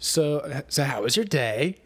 [0.00, 1.76] So, so how was your day?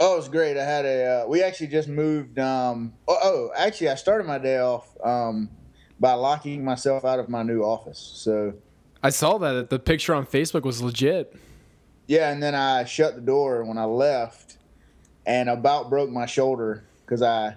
[0.00, 0.56] Oh, it was great.
[0.56, 1.04] I had a.
[1.04, 2.38] Uh, we actually just moved.
[2.38, 5.48] Um, oh, oh, actually, I started my day off um,
[5.98, 7.98] by locking myself out of my new office.
[7.98, 8.54] So
[9.02, 11.34] I saw that the picture on Facebook was legit.
[12.06, 14.58] Yeah, and then I shut the door when I left,
[15.26, 17.54] and about broke my shoulder because I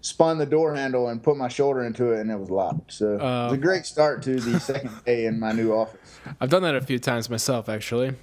[0.00, 2.92] spun the door handle and put my shoulder into it, and it was locked.
[2.92, 5.72] So uh, it was a uh, great start to the second day in my new
[5.72, 6.18] office.
[6.40, 8.14] I've done that a few times myself, actually.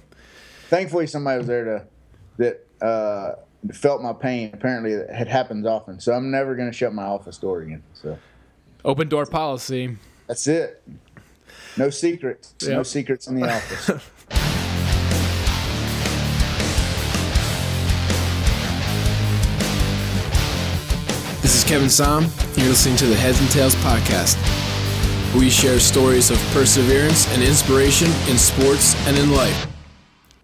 [0.72, 1.86] Thankfully, somebody was there to
[2.38, 3.34] that uh,
[3.74, 4.50] felt my pain.
[4.54, 7.82] Apparently, it happens often, so I'm never going to shut my office door again.
[7.92, 8.16] So
[8.82, 9.98] open door policy.
[10.28, 10.82] That's it.
[11.76, 12.54] No secrets.
[12.62, 12.70] Yep.
[12.70, 14.02] No secrets in the office.
[21.42, 22.28] This is Kevin Som.
[22.56, 24.38] You're listening to the Heads and Tails podcast.
[25.38, 29.71] We share stories of perseverance and inspiration in sports and in life.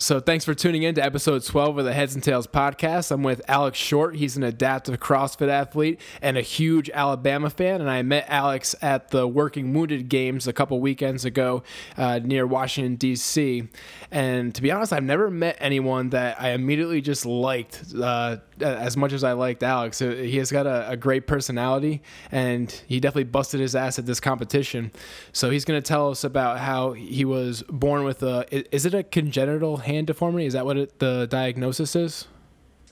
[0.01, 3.11] So, thanks for tuning in to episode 12 of the Heads and Tails podcast.
[3.11, 4.15] I'm with Alex Short.
[4.15, 7.81] He's an adaptive CrossFit athlete and a huge Alabama fan.
[7.81, 11.65] And I met Alex at the Working Wounded Games a couple weekends ago
[11.97, 13.67] uh, near Washington, D.C.
[14.13, 18.97] And to be honest, I've never met anyone that I immediately just liked uh, as
[18.97, 20.01] much as I liked Alex.
[20.01, 24.07] Uh, he has got a, a, great personality and he definitely busted his ass at
[24.07, 24.93] this competition.
[25.33, 28.95] So, he's going to tell us about how he was born with a, is it
[28.95, 30.47] a congenital hand deformity?
[30.47, 32.27] Is that what it, the diagnosis is?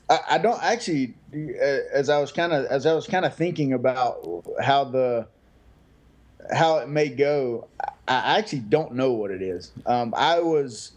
[0.08, 1.14] I, I don't actually.
[1.92, 5.26] As I was kind of as I was kind of thinking about how the
[6.52, 7.68] how it may go,
[8.06, 9.72] I actually don't know what it is.
[9.84, 10.92] Um, I was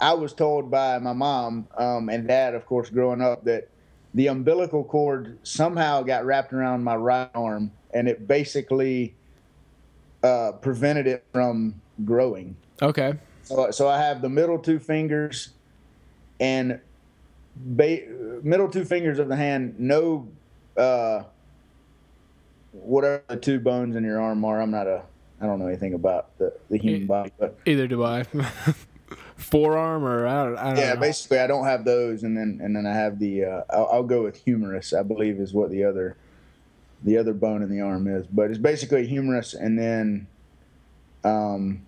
[0.00, 3.68] I was told by my mom um, and dad, of course, growing up, that
[4.14, 9.14] the umbilical cord somehow got wrapped around my right arm, and it basically
[10.22, 12.56] uh, prevented it from growing.
[12.82, 13.14] Okay.
[13.44, 15.50] So, so I have the middle two fingers
[16.40, 16.80] and
[17.54, 18.06] ba-
[18.42, 19.76] middle two fingers of the hand.
[19.78, 20.28] No,
[20.76, 21.22] uh,
[22.72, 24.60] whatever the two bones in your arm are.
[24.60, 25.02] I'm not a.
[25.40, 28.24] I don't know anything about the, the human body, but either do I.
[29.36, 31.00] Forearm or I don't, I don't yeah, know.
[31.00, 33.44] basically I don't have those, and then and then I have the.
[33.44, 34.94] Uh, I'll, I'll go with humerus.
[34.94, 36.16] I believe is what the other,
[37.04, 40.26] the other bone in the arm is, but it's basically humerus, and then,
[41.22, 41.82] um,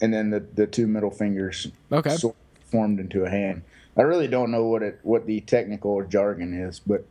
[0.00, 3.62] and then the, the two middle fingers okay sort of formed into a hand.
[3.96, 7.04] I really don't know what it what the technical jargon is, but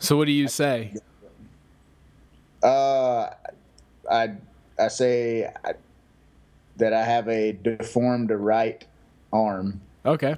[0.00, 0.94] so what do you say?
[2.62, 3.30] Uh,
[4.10, 4.32] I
[4.78, 5.74] I say I,
[6.80, 8.84] that I have a deformed right
[9.32, 9.80] arm.
[10.04, 10.36] Okay,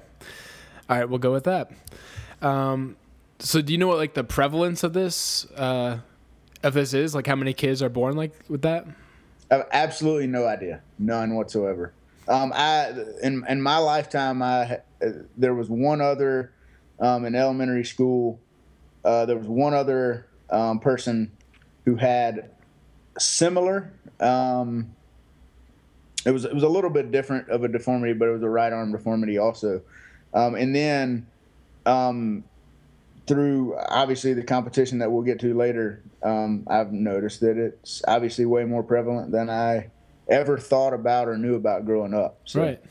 [0.89, 1.71] all right, we'll go with that.
[2.41, 2.97] Um,
[3.39, 5.99] so do you know what like the prevalence of this uh,
[6.61, 7.15] of this is?
[7.15, 8.85] Like how many kids are born like with that?
[9.51, 11.93] I have absolutely no idea, none whatsoever.
[12.27, 14.79] Um, I in in my lifetime, I
[15.37, 16.53] there was one other
[16.99, 18.39] um, in elementary school.
[19.03, 21.31] Uh, there was one other um, person
[21.85, 22.51] who had
[23.19, 23.91] similar.
[24.19, 24.95] Um,
[26.25, 28.49] it was it was a little bit different of a deformity, but it was a
[28.49, 29.81] right arm deformity also.
[30.33, 31.27] Um, and then
[31.85, 32.43] um,
[33.27, 38.45] through obviously the competition that we'll get to later, um, I've noticed that it's obviously
[38.45, 39.89] way more prevalent than I
[40.27, 42.39] ever thought about or knew about growing up.
[42.45, 42.61] So.
[42.61, 42.81] Right.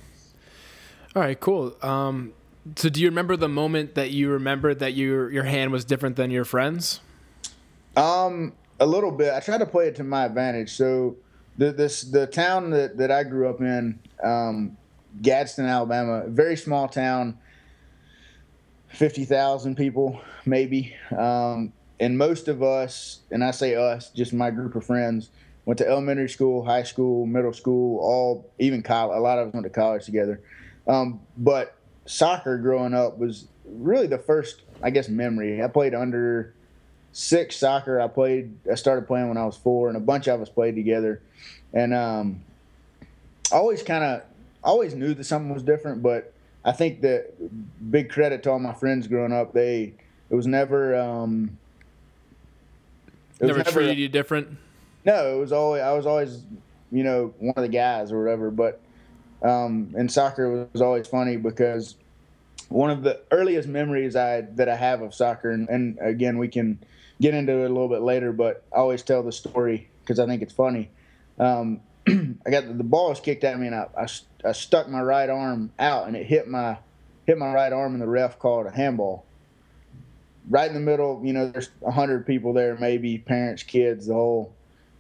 [1.14, 1.38] All right.
[1.38, 1.76] Cool.
[1.82, 2.32] Um,
[2.76, 6.16] so, do you remember the moment that you remembered that your your hand was different
[6.16, 7.00] than your friends?
[7.97, 9.32] Um, a little bit.
[9.34, 10.72] I tried to play it to my advantage.
[10.72, 11.16] So,
[11.58, 14.76] the this the town that that I grew up in, um,
[15.20, 17.38] Gadsden, Alabama, very small town.
[18.92, 20.94] 50,000 people, maybe.
[21.16, 25.30] Um, and most of us, and I say us, just my group of friends,
[25.64, 29.16] went to elementary school, high school, middle school, all, even college.
[29.16, 30.40] A lot of us went to college together.
[30.86, 31.76] Um, but
[32.06, 35.62] soccer growing up was really the first, I guess, memory.
[35.62, 36.54] I played under
[37.12, 38.00] six soccer.
[38.00, 40.75] I played, I started playing when I was four, and a bunch of us played
[40.75, 41.21] together.
[41.73, 42.43] And um,
[43.53, 44.23] I always kind of,
[44.65, 46.32] always knew that something was different, but
[46.64, 47.32] I think that
[47.91, 49.53] big credit to all my friends growing up.
[49.53, 49.94] They
[50.31, 51.59] it was never um,
[53.41, 54.56] it never, was never treated you different.
[55.05, 56.43] No, it was always I was always
[56.91, 58.50] you know one of the guys or whatever.
[58.50, 58.81] But
[59.43, 61.97] um, in soccer, it was always funny because
[62.69, 66.47] one of the earliest memories I that I have of soccer, and, and again we
[66.47, 66.79] can
[67.22, 70.26] get into it a little bit later, but I always tell the story because I
[70.26, 70.90] think it's funny.
[71.38, 74.06] Um, I got the, the, ball was kicked at me, and I, I,
[74.44, 76.78] I, stuck my right arm out, and it hit my
[77.26, 79.24] hit my right arm, and the ref called a handball.
[80.50, 84.52] Right in the middle, you know, there's hundred people there, maybe parents, kids, the whole.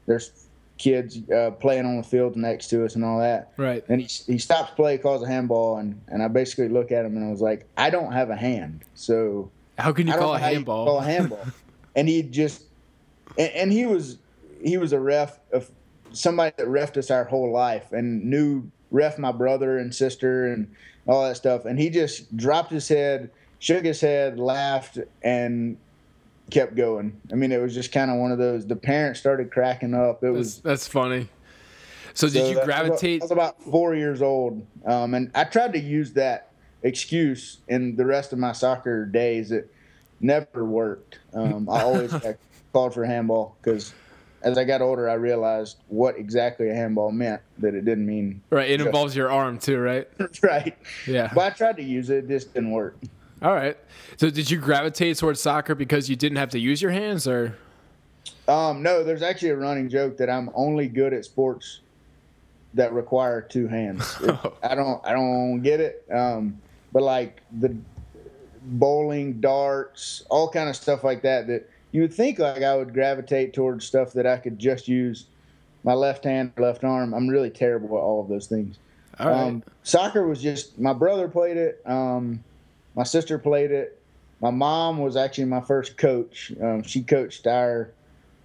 [0.06, 0.46] There's
[0.78, 3.52] kids uh, playing on the field next to us and all that.
[3.56, 3.84] Right.
[3.88, 7.16] And he he stops play, calls a handball, and and I basically look at him
[7.16, 10.34] and I was like, I don't have a hand, so How can you I call
[10.34, 10.86] a know how you handball?
[10.86, 11.46] Call a handball,
[11.96, 12.64] and he just
[13.38, 14.18] and, and he was
[14.62, 15.70] he was a ref of
[16.12, 20.74] somebody that refed us our whole life and knew ref my brother and sister and
[21.06, 25.76] all that stuff, and he just dropped his head, shook his head, laughed, and
[26.50, 27.20] kept going.
[27.32, 28.66] I mean, it was just kind of one of those.
[28.66, 30.22] The parents started cracking up.
[30.22, 31.28] It That's, was that's funny.
[32.14, 33.22] So did so you that- gravitate?
[33.22, 36.52] I was about four years old, um, and I tried to use that
[36.82, 39.50] excuse in the rest of my soccer days.
[39.50, 39.72] It
[40.22, 41.18] never worked.
[41.34, 42.14] Um, I always
[42.72, 43.92] called for handball because
[44.42, 47.42] as I got older, I realized what exactly a handball meant.
[47.58, 48.70] That it didn't mean Right.
[48.70, 50.08] It just- involves your arm too, right?
[50.42, 50.76] right.
[51.06, 51.30] Yeah.
[51.34, 52.24] But I tried to use it.
[52.24, 52.96] It just didn't work.
[53.42, 53.76] All right.
[54.16, 57.56] So did you gravitate towards soccer because you didn't have to use your hands, or?
[58.46, 61.80] Um, no, there's actually a running joke that I'm only good at sports
[62.74, 64.16] that require two hands.
[64.22, 66.04] It- I don't, I don't get it.
[66.12, 66.60] Um,
[66.92, 67.74] but like the
[68.64, 71.46] bowling, darts, all kind of stuff like that.
[71.46, 75.26] That you would think like I would gravitate towards stuff that I could just use
[75.84, 77.12] my left hand, left arm.
[77.12, 78.78] I'm really terrible at all of those things.
[79.18, 79.40] All right.
[79.40, 81.82] Um, soccer was just my brother played it.
[81.84, 82.42] Um,
[82.94, 84.00] my sister played it.
[84.40, 86.52] My mom was actually my first coach.
[86.60, 87.90] Um, she coached our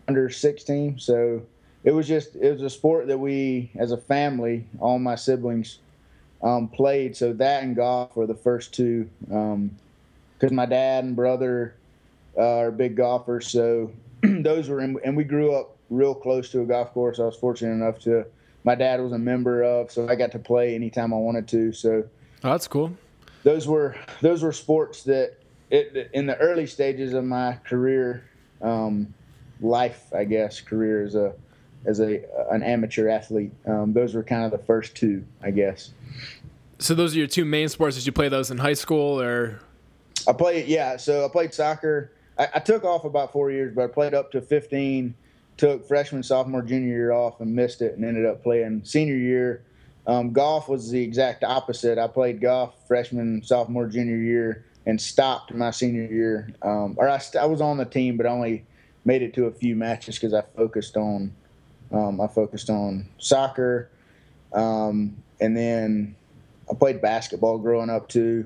[0.08, 1.42] under 16, so
[1.84, 5.80] it was just it was a sport that we, as a family, all my siblings
[6.44, 7.16] um, played.
[7.16, 9.10] So that and golf were the first two.
[10.38, 11.75] Because my dad and brother
[12.38, 13.92] uh, are big golfers, so
[14.22, 17.19] those were in, and we grew up real close to a golf course.
[17.19, 18.25] I was fortunate enough to.
[18.63, 21.72] My dad was a member of, so I got to play anytime I wanted to.
[21.72, 22.04] So
[22.44, 22.92] oh, that's cool.
[23.44, 25.38] those were those were sports that
[25.69, 28.24] it, in the early stages of my career
[28.62, 29.13] um,
[29.62, 31.34] life i guess career as a
[31.86, 35.92] as a an amateur athlete um, those were kind of the first two i guess
[36.80, 37.95] So those are your two main sports.
[37.98, 39.60] Did you play those in high school, or?
[40.28, 42.12] I played yeah so i played soccer.
[42.38, 45.14] I, I took off about four years but i played up to 15
[45.58, 49.64] took freshman sophomore junior year off and missed it and ended up playing senior year.
[50.06, 51.98] Um, golf was the exact opposite.
[51.98, 56.50] I played golf freshman sophomore junior year and stopped my senior year.
[56.62, 58.66] Um, or I, st- I was on the team but only
[59.04, 61.34] made it to a few matches because i focused on
[61.92, 63.90] um, i focused on soccer.
[64.54, 66.16] Um, and then
[66.72, 68.46] i played basketball growing up too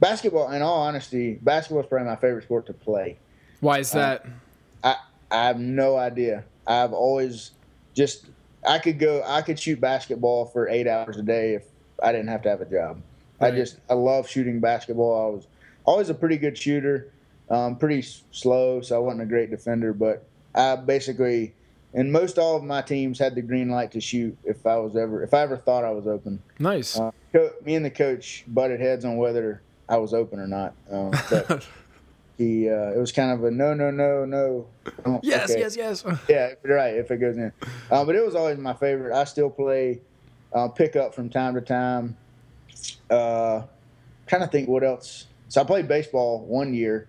[0.00, 3.16] basketball in all honesty basketball is probably my favorite sport to play
[3.60, 4.26] Why is that?
[4.84, 4.96] I
[5.30, 6.44] I have no idea.
[6.66, 7.52] I've always
[7.94, 8.26] just
[8.66, 11.64] I could go I could shoot basketball for eight hours a day if
[12.02, 13.00] I didn't have to have a job.
[13.40, 15.26] I just I love shooting basketball.
[15.26, 15.46] I was
[15.84, 17.12] always a pretty good shooter,
[17.50, 19.92] um, pretty slow, so I wasn't a great defender.
[19.92, 21.54] But I basically,
[21.92, 24.96] and most all of my teams had the green light to shoot if I was
[24.96, 26.42] ever if I ever thought I was open.
[26.58, 26.98] nice.
[26.98, 27.10] Uh,
[27.64, 30.74] me and the coach butted heads on whether I was open or not.
[30.90, 31.66] Um, but
[32.38, 34.66] he uh, it was kind of a no no no no.
[35.04, 35.60] Oh, yes, okay.
[35.60, 36.04] yes, yes.
[36.28, 36.94] Yeah, right.
[36.94, 37.52] If it goes in,
[37.90, 39.14] uh, but it was always my favorite.
[39.16, 40.00] I still play
[40.52, 42.16] uh, pickup from time to time.
[43.08, 43.62] Uh,
[44.26, 45.26] trying to think what else.
[45.48, 47.08] So I played baseball one year.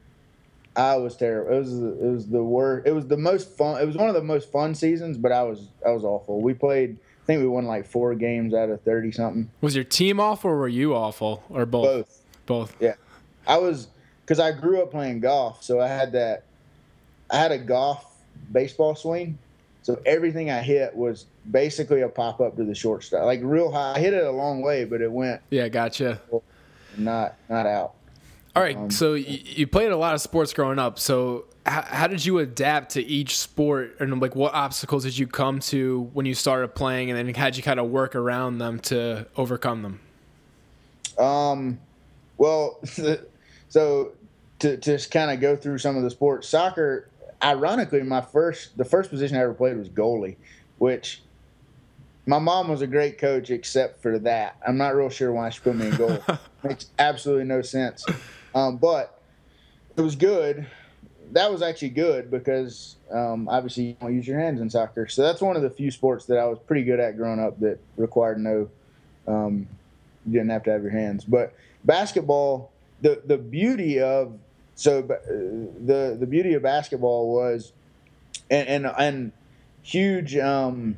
[0.76, 1.56] I was terrible.
[1.56, 2.88] It was it was the worst.
[2.88, 3.82] It was the most fun.
[3.82, 6.40] It was one of the most fun seasons, but I was I was awful.
[6.40, 6.98] We played.
[7.24, 9.50] I think we won like four games out of thirty something.
[9.60, 11.84] Was your team awful, or were you awful, or both?
[11.84, 12.17] Both.
[12.48, 12.76] Both.
[12.80, 12.96] Yeah,
[13.46, 13.90] I was
[14.26, 16.44] because I grew up playing golf, so I had that.
[17.30, 18.18] I had a golf
[18.52, 19.38] baseball swing,
[19.84, 23.94] so everything I hit was basically a pop up to the shortstop, like real high.
[23.96, 26.22] I hit it a long way, but it went Yeah, gotcha.
[26.98, 27.94] not not out.
[28.56, 30.98] All right, Um, so you, you played a lot of sports growing up.
[30.98, 35.28] So how, how did you adapt to each sport, and like what obstacles did you
[35.28, 38.80] come to when you started playing, and then how'd you kind of work around them
[38.80, 40.00] to overcome them?
[41.24, 41.80] Um,
[42.38, 42.80] well,
[43.70, 44.12] so
[44.60, 47.10] to to just kind of go through some of the sports, soccer.
[47.44, 50.38] Ironically, my first the first position I ever played was goalie,
[50.80, 51.22] which
[52.26, 54.58] my mom was a great coach except for that.
[54.68, 56.20] I'm not real sure why she put me in goal.
[56.64, 58.06] Makes absolutely no sense.
[58.54, 59.22] Um, but
[59.96, 60.68] it was good.
[61.32, 65.08] That was actually good because um, obviously you don't use your hands in soccer.
[65.08, 67.60] So that's one of the few sports that I was pretty good at growing up
[67.60, 68.70] that required no
[69.28, 69.68] um,
[70.26, 71.24] you didn't have to have your hands.
[71.24, 71.54] But
[71.84, 74.38] basketball, the the beauty of
[74.76, 75.04] so uh,
[75.86, 77.74] the the beauty of basketball was,
[78.50, 79.32] and and, and
[79.82, 80.98] huge, um,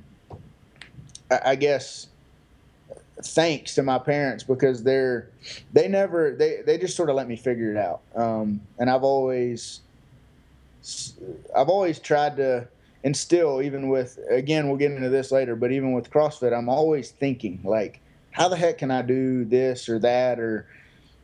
[1.29, 2.07] I, guess,
[3.23, 5.29] thanks to my parents because they're
[5.71, 8.01] they never they they just sort of let me figure it out.
[8.15, 9.81] Um, and I've always
[11.55, 12.67] I've always tried to
[13.03, 17.11] instill even with again, we'll get into this later, but even with CrossFit, I'm always
[17.11, 20.67] thinking like, how the heck can I do this or that or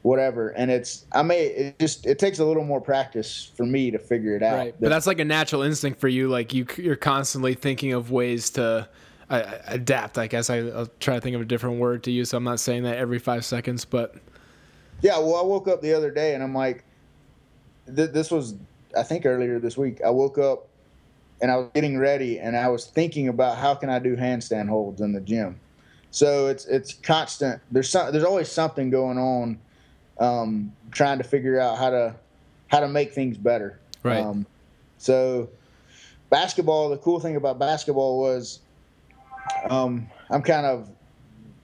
[0.01, 0.50] whatever?
[0.50, 4.00] And it's I may it just it takes a little more practice for me to
[4.00, 4.57] figure it out.
[4.57, 6.27] Right, but that's like a natural instinct for you.
[6.27, 8.88] Like you, you're constantly thinking of ways to
[9.29, 10.17] uh, adapt.
[10.17, 12.29] I guess I, will try to think of a different word to use.
[12.29, 14.15] So I'm not saying that every five seconds, but
[15.01, 15.17] yeah.
[15.17, 16.83] Well, I woke up the other day and I'm like,
[17.93, 18.55] th- this was
[18.95, 20.01] I think earlier this week.
[20.05, 20.67] I woke up
[21.41, 24.69] and I was getting ready and I was thinking about how can I do handstand
[24.69, 25.59] holds in the gym.
[26.15, 27.62] So it's it's constant.
[27.72, 29.60] There's some, there's always something going on,
[30.17, 32.15] um, trying to figure out how to
[32.67, 33.77] how to make things better.
[34.01, 34.19] Right.
[34.19, 34.45] Um,
[34.98, 35.50] so
[36.29, 36.89] basketball.
[36.89, 38.62] The cool thing about basketball was,
[39.69, 40.89] um, I'm kind of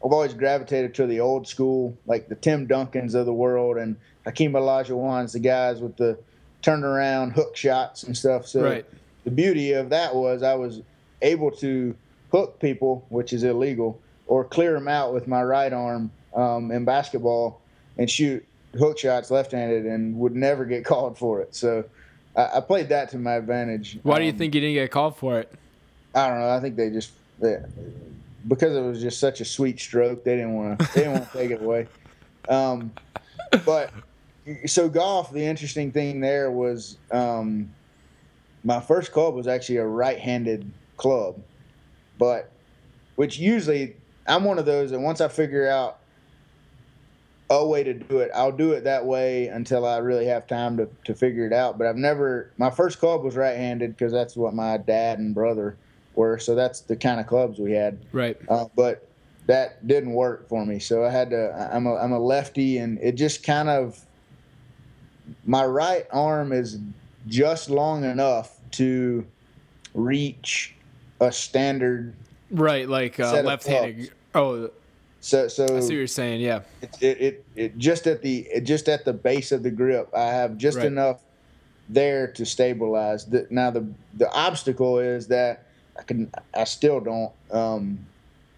[0.04, 3.96] I've always gravitated to the old school, like the Tim Duncans of the world and
[4.26, 6.20] Hakeem Olajuwon's, the guys with the
[6.62, 8.48] turnaround hook shots and stuff.
[8.48, 8.86] So right
[9.24, 10.82] the beauty of that was I was
[11.22, 11.96] able to
[12.32, 14.00] hook people, which is illegal,
[14.32, 17.60] or clear them out with my right arm um, in basketball
[17.98, 18.46] and shoot
[18.80, 21.54] hook shots left-handed and would never get called for it.
[21.54, 21.84] So
[22.38, 24.00] I, I played that to my advantage.
[24.04, 25.52] Why do you um, think you didn't get called for it?
[26.16, 26.50] I don't know.
[26.50, 27.58] I think they just they,
[28.48, 30.24] because it was just such a sweet stroke.
[30.24, 30.94] They didn't want to.
[30.94, 31.88] They didn't want to take it away.
[32.48, 32.94] Um,
[33.66, 33.92] but
[34.66, 35.34] so golf.
[35.34, 37.70] The interesting thing there was um,
[38.64, 41.38] my first club was actually a right-handed club,
[42.18, 42.50] but
[43.18, 43.98] which usually
[44.28, 46.00] I'm one of those and once I figure out
[47.52, 50.78] a way to do it, I'll do it that way until I really have time
[50.78, 51.78] to, to figure it out.
[51.78, 55.78] But I've never my first club was right-handed because that's what my dad and brother
[56.16, 58.00] were, so that's the kind of clubs we had.
[58.14, 58.38] Right.
[58.48, 59.08] Uh, but
[59.48, 61.70] that didn't work for me, so I had to.
[61.74, 64.00] I'm a I'm a lefty, and it just kind of
[65.46, 66.80] my right arm is
[67.28, 69.26] just long enough to
[69.94, 70.74] reach
[71.20, 72.16] a standard
[72.52, 74.70] right like uh, left-handed oh
[75.20, 76.62] so so I see what you're saying yeah
[77.00, 80.26] it, it it, just at the it just at the base of the grip I
[80.26, 80.88] have just right.
[80.88, 81.22] enough
[81.90, 85.66] there to stabilize the, now the the obstacle is that
[85.98, 88.00] I can I still don't um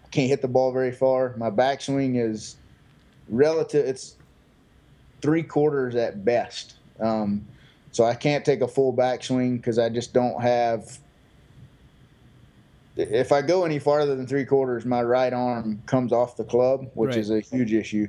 [0.04, 2.56] I can't hit the ball very far my backswing is
[3.28, 4.16] relative it's
[5.20, 7.44] three quarters at best um
[7.94, 10.98] so I can't take a full backswing because I just don't have.
[12.96, 16.90] If I go any farther than three quarters, my right arm comes off the club,
[16.94, 17.18] which right.
[17.18, 18.08] is a huge issue.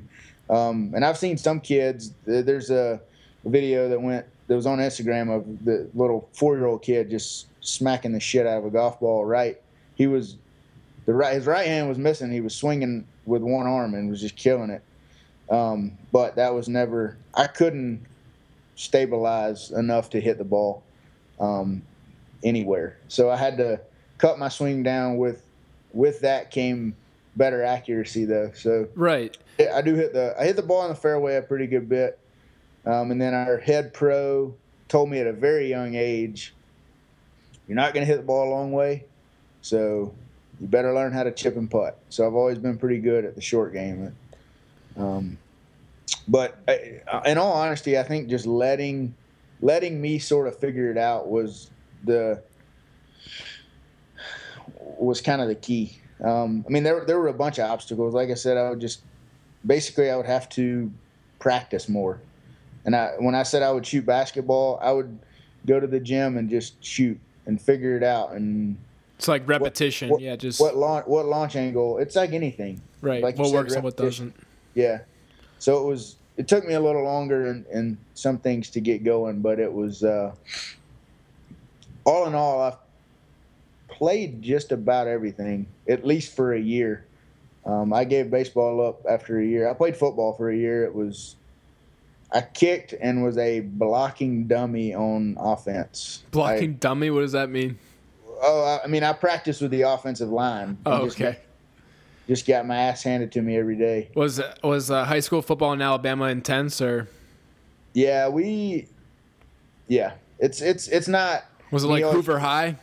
[0.49, 2.13] Um, and I've seen some kids.
[2.25, 3.01] There's a
[3.45, 8.19] video that went that was on Instagram of the little four-year-old kid just smacking the
[8.19, 9.25] shit out of a golf ball.
[9.25, 9.59] Right,
[9.95, 10.37] he was
[11.05, 12.31] the right his right hand was missing.
[12.31, 14.83] He was swinging with one arm and was just killing it.
[15.49, 17.17] Um, but that was never.
[17.33, 18.05] I couldn't
[18.75, 20.83] stabilize enough to hit the ball
[21.39, 21.81] um,
[22.43, 22.97] anywhere.
[23.07, 23.79] So I had to
[24.17, 25.17] cut my swing down.
[25.17, 25.43] With
[25.93, 26.95] with that came
[27.35, 28.51] better accuracy though.
[28.53, 29.37] So right,
[29.73, 32.19] I do hit the I hit the ball in the fairway a pretty good bit.
[32.85, 34.53] Um, and then our head pro
[34.87, 36.53] told me at a very young age,
[37.67, 39.05] you're not going to hit the ball a long way,
[39.61, 40.13] so
[40.61, 41.97] you better learn how to chip and putt.
[42.09, 44.15] So I've always been pretty good at the short game.
[44.97, 45.37] Um,
[46.27, 49.15] but uh, in all honesty, I think just letting
[49.61, 51.71] letting me sort of figure it out was
[52.03, 52.41] the
[54.97, 55.97] was kind of the key.
[56.23, 58.13] Um, I mean, there there were a bunch of obstacles.
[58.13, 59.01] Like I said, I would just
[59.65, 60.91] basically I would have to
[61.39, 62.19] practice more.
[62.85, 65.17] And I when I said I would shoot basketball, I would
[65.65, 68.77] go to the gym and just shoot and figure it out and
[69.17, 70.09] it's like repetition.
[70.09, 71.97] What, what, yeah, just what launch what launch angle.
[71.99, 72.81] It's like anything.
[73.01, 73.23] Right.
[73.23, 74.35] Like what said, works and what doesn't.
[74.73, 74.99] Yeah.
[75.59, 76.17] So it was.
[76.37, 79.71] It took me a little longer and, and some things to get going, but it
[79.71, 80.03] was.
[80.03, 80.35] Uh,
[82.03, 82.77] all in all, I've
[83.97, 87.05] played just about everything, at least for a year.
[87.65, 89.69] Um, I gave baseball up after a year.
[89.69, 90.83] I played football for a year.
[90.83, 91.35] It was
[92.31, 96.23] I kicked and was a blocking dummy on offense.
[96.31, 97.09] Blocking I, dummy?
[97.09, 97.79] What does that mean?
[98.41, 100.77] Oh, I mean, I practiced with the offensive line.
[100.85, 101.37] Oh, okay
[102.27, 104.09] just got my ass handed to me every day.
[104.15, 107.07] Was was uh, high school football in Alabama intense or?
[107.93, 108.87] Yeah, we.
[109.87, 111.45] Yeah, it's it's it's not.
[111.71, 112.77] Was it like know, Hoover High?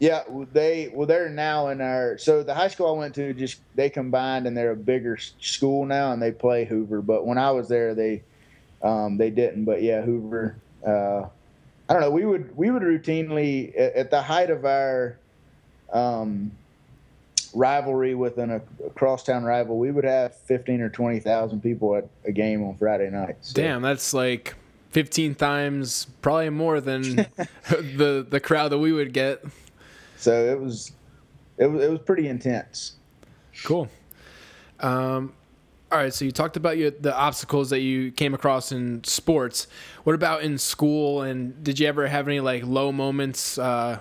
[0.00, 3.60] Yeah, they well they're now in our so the high school I went to just
[3.74, 7.02] they combined and they're a bigger school now and they play Hoover.
[7.02, 8.22] But when I was there, they
[8.82, 9.64] um, they didn't.
[9.66, 10.56] But yeah, Hoover.
[10.84, 11.26] Uh,
[11.88, 12.10] I don't know.
[12.10, 15.18] We would we would routinely at, at the height of our
[15.92, 16.52] um,
[17.54, 21.96] rivalry with an, a, a crosstown rival, we would have fifteen or twenty thousand people
[21.96, 23.36] at a game on Friday night.
[23.40, 23.54] So.
[23.54, 24.54] Damn, that's like
[24.90, 27.02] fifteen times, probably more than
[27.68, 29.44] the the crowd that we would get.
[30.20, 30.92] So it was,
[31.56, 32.96] it was, it was pretty intense.
[33.64, 33.88] Cool.
[34.78, 35.32] Um,
[35.90, 39.66] all right, so you talked about your, the obstacles that you came across in sports.
[40.04, 41.22] What about in school?
[41.22, 43.98] And did you ever have any like low moments, uh,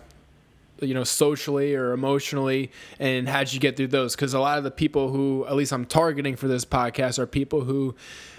[0.82, 2.72] you know, socially or emotionally?
[3.00, 4.16] And how did you get through those?
[4.16, 7.26] Because a lot of the people who, at least I'm targeting for this podcast, are
[7.26, 7.96] people who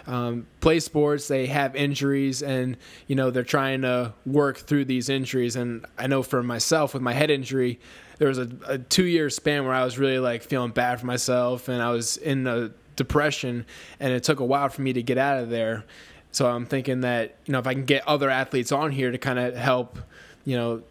[0.06, 1.28] um, play sports.
[1.28, 2.76] They have injuries, and
[3.06, 5.56] you know they're trying to work through these injuries.
[5.56, 7.80] And I know for myself, with my head injury,
[8.18, 11.06] there was a, a two year span where I was really like feeling bad for
[11.06, 13.64] myself, and I was in a depression,
[13.98, 15.84] and it took a while for me to get out of there.
[16.32, 19.18] So I'm thinking that you know if I can get other athletes on here to
[19.18, 19.98] kind of help,
[20.44, 20.82] you know,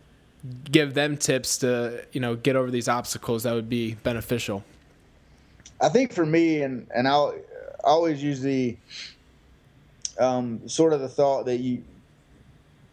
[0.69, 4.63] give them tips to you know get over these obstacles, that would be beneficial.
[5.81, 7.33] I think for me, and and I'll
[7.89, 8.77] always use the
[10.19, 11.83] um, sort of the thought that you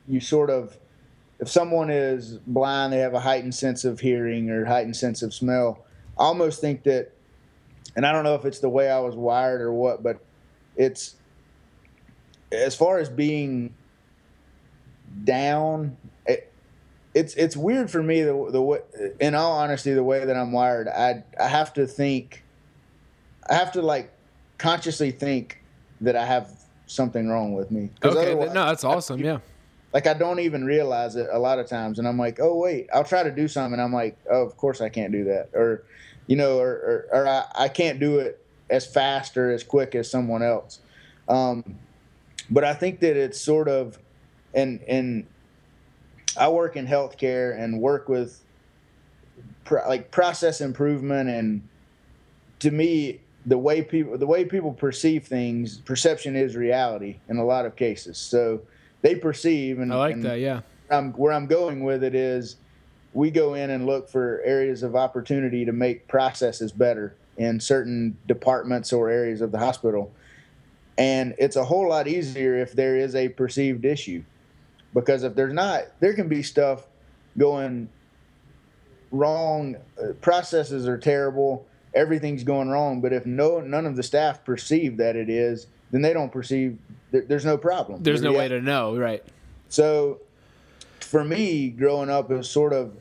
[0.09, 0.76] you sort of
[1.38, 5.35] if someone is blind, they have a heightened sense of hearing or heightened sense of
[5.35, 5.85] smell.
[6.19, 7.12] I almost think that
[7.95, 10.19] and I don't know if it's the way I was wired or what, but
[10.76, 11.17] it's
[12.53, 13.75] as far as being
[15.25, 15.97] down.
[16.26, 16.53] It,
[17.15, 18.81] it's it's weird for me the the way,
[19.21, 20.88] in all honesty, the way that I'm wired.
[20.88, 22.45] I I have to think.
[23.49, 24.12] I have to like
[24.59, 25.63] consciously think
[26.01, 26.51] that I have
[26.87, 27.91] something wrong with me.
[28.03, 29.21] Okay, no, that's awesome.
[29.21, 29.39] I, yeah.
[29.93, 32.89] Like I don't even realize it a lot of times, and I'm like, oh wait,
[32.93, 35.51] I'll try to do something, and I'm like, oh, of course I can't do that,
[35.55, 35.85] or
[36.27, 39.95] you know, or, or, or I, I, can't do it as fast or as quick
[39.95, 40.81] as someone else.
[41.29, 41.79] Um,
[42.51, 43.99] but I think that it's sort of,
[44.55, 45.27] and and
[46.37, 48.43] I work in healthcare and work with
[49.65, 51.67] pro, like process improvement, and
[52.61, 57.45] to me, the way people the way people perceive things, perception is reality in a
[57.45, 58.19] lot of cases.
[58.19, 58.61] So
[59.03, 60.61] they perceive, and I like and that, yeah.
[60.91, 62.57] I'm, where I'm going with it is
[63.12, 68.17] we go in and look for areas of opportunity to make processes better in certain
[68.26, 70.12] departments or areas of the hospital.
[70.99, 74.23] And it's a whole lot easier if there is a perceived issue.
[74.95, 76.87] Because if there's not, there can be stuff
[77.37, 77.89] going
[79.11, 79.76] wrong.
[80.02, 81.67] Uh, processes are terrible.
[81.97, 83.00] Everything's going wrong.
[83.00, 86.78] But if no none of the staff perceive that it is, then they don't perceive.
[87.11, 88.02] there's no problem.
[88.02, 89.25] There's no way to know, right?
[89.69, 90.21] So,
[91.00, 92.95] for me, growing up, it was sort of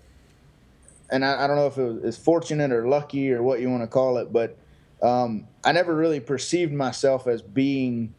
[1.09, 3.83] and I, I, don't know if it was fortunate or lucky or what you want
[3.83, 4.57] to call it, but
[5.01, 8.13] um, I never really perceived myself as being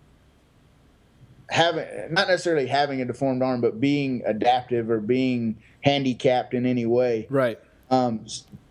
[1.48, 6.86] having not necessarily having a deformed arm, but being adaptive or being handicapped in any
[6.86, 7.26] way.
[7.30, 7.58] Right.
[7.90, 8.26] Um,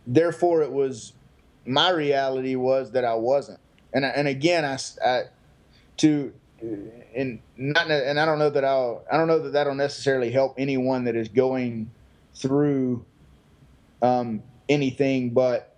[0.05, 1.13] therefore, it was
[1.65, 3.59] my reality was that I wasn't,
[3.93, 5.23] and I, and again, I, I
[5.97, 6.33] to
[7.15, 10.55] and not and I don't know that I'll I don't know that that'll necessarily help
[10.57, 11.91] anyone that is going
[12.33, 13.05] through
[14.01, 15.31] um, anything.
[15.31, 15.75] But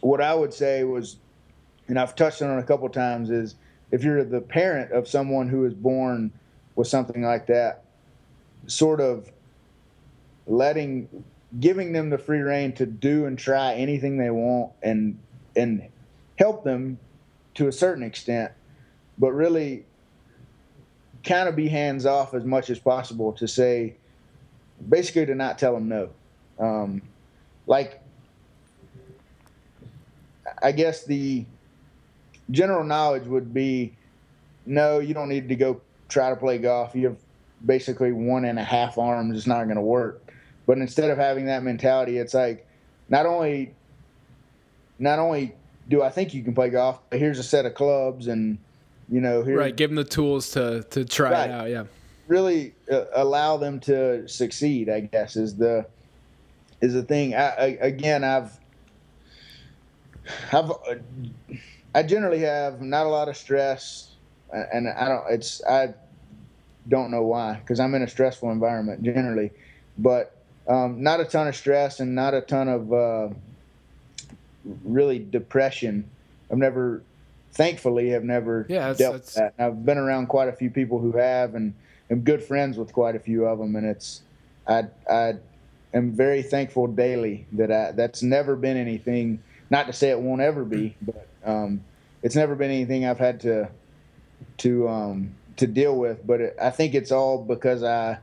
[0.00, 1.16] what I would say was,
[1.88, 3.56] and I've touched on it a couple times, is
[3.90, 6.32] if you're the parent of someone who is born
[6.74, 7.84] with something like that,
[8.66, 9.30] sort of
[10.46, 11.24] letting
[11.60, 15.18] giving them the free rein to do and try anything they want and
[15.54, 15.88] and
[16.38, 16.98] help them
[17.54, 18.52] to a certain extent
[19.18, 19.84] but really
[21.24, 23.94] kind of be hands off as much as possible to say
[24.88, 26.10] basically to not tell them no
[26.58, 27.02] um,
[27.66, 28.02] like
[30.62, 31.44] I guess the
[32.50, 33.94] general knowledge would be
[34.64, 36.94] no, you don't need to go try to play golf.
[36.94, 37.18] You have
[37.64, 39.36] basically one and a half arms.
[39.36, 40.25] It's not going to work.
[40.66, 42.66] But instead of having that mentality, it's like
[43.08, 43.74] not only
[44.98, 45.54] not only
[45.88, 48.58] do I think you can play golf, but here's a set of clubs and
[49.08, 49.74] you know here right.
[49.74, 51.50] Give them the tools to to try right.
[51.50, 51.70] it out.
[51.70, 51.84] Yeah,
[52.26, 54.88] really uh, allow them to succeed.
[54.88, 55.86] I guess is the
[56.80, 57.34] is a thing.
[57.34, 58.58] I, I, again, I've,
[60.52, 60.72] I've,
[61.94, 64.16] I generally have not a lot of stress,
[64.52, 65.24] and I don't.
[65.30, 65.94] It's I
[66.88, 69.50] don't know why because I'm in a stressful environment generally,
[69.98, 70.35] but
[70.68, 73.28] um, not a ton of stress and not a ton of uh,
[74.84, 76.08] really depression.
[76.50, 77.02] I've never,
[77.52, 79.54] thankfully, have never yeah, dealt with that.
[79.58, 81.74] I've been around quite a few people who have, and
[82.10, 84.22] am good friends with quite a few of them, and it's
[84.66, 85.34] I I
[85.94, 89.42] am very thankful daily that I, that's never been anything.
[89.70, 91.82] Not to say it won't ever be, but um,
[92.22, 93.68] it's never been anything I've had to
[94.58, 96.26] to um, to deal with.
[96.26, 98.18] But it, I think it's all because I.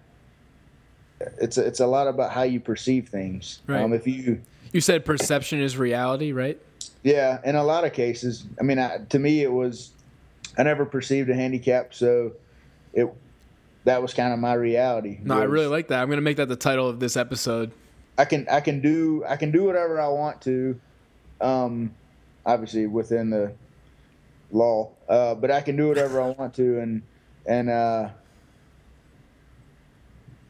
[1.40, 3.62] It's it's a lot about how you perceive things.
[3.68, 3.82] Right.
[3.82, 6.60] Um, if you you said perception is reality, right?
[7.04, 8.46] Yeah, in a lot of cases.
[8.60, 9.92] I mean, I, to me, it was
[10.58, 12.34] I never perceived a handicap, so
[12.94, 13.08] it
[13.86, 15.20] that was kind of my reality.
[15.24, 16.02] No, was, I really like that.
[16.02, 17.72] I'm going to make that the title of this episode.
[18.18, 20.80] I can I can do I can do whatever I want to,
[21.42, 21.94] um,
[22.46, 23.54] obviously within the
[24.52, 27.02] law, uh, but I can do whatever I want to, and
[27.46, 28.10] and uh,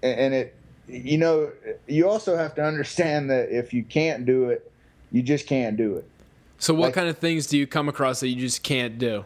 [0.01, 0.55] and it
[0.87, 1.51] you know
[1.87, 4.71] you also have to understand that if you can't do it,
[5.11, 6.05] you just can't do it.
[6.59, 9.25] So, what Like- kind of things do you come across that you just can't do?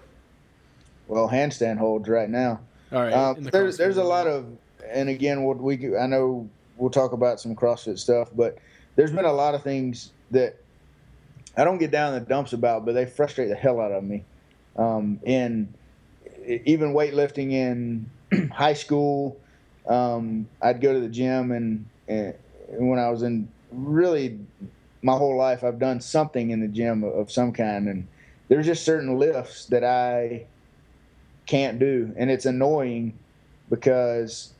[1.07, 2.59] Well, handstand holds right now.
[2.91, 3.13] All right.
[3.13, 4.45] Um, the there's there's a lot of,
[4.89, 8.57] and again, what we I know we'll talk about some CrossFit stuff, but
[8.95, 10.57] there's been a lot of things that
[11.55, 14.03] I don't get down in the dumps about, but they frustrate the hell out of
[14.03, 14.23] me.
[14.75, 15.73] Um, in
[16.45, 18.09] even weightlifting in
[18.51, 19.37] high school,
[19.87, 22.35] um, I'd go to the gym, and, and
[22.69, 24.39] when I was in really
[25.01, 28.07] my whole life, I've done something in the gym of, some kind, and
[28.49, 30.45] there's just certain lifts that I
[31.45, 33.17] can't do, and it's annoying
[33.69, 34.53] because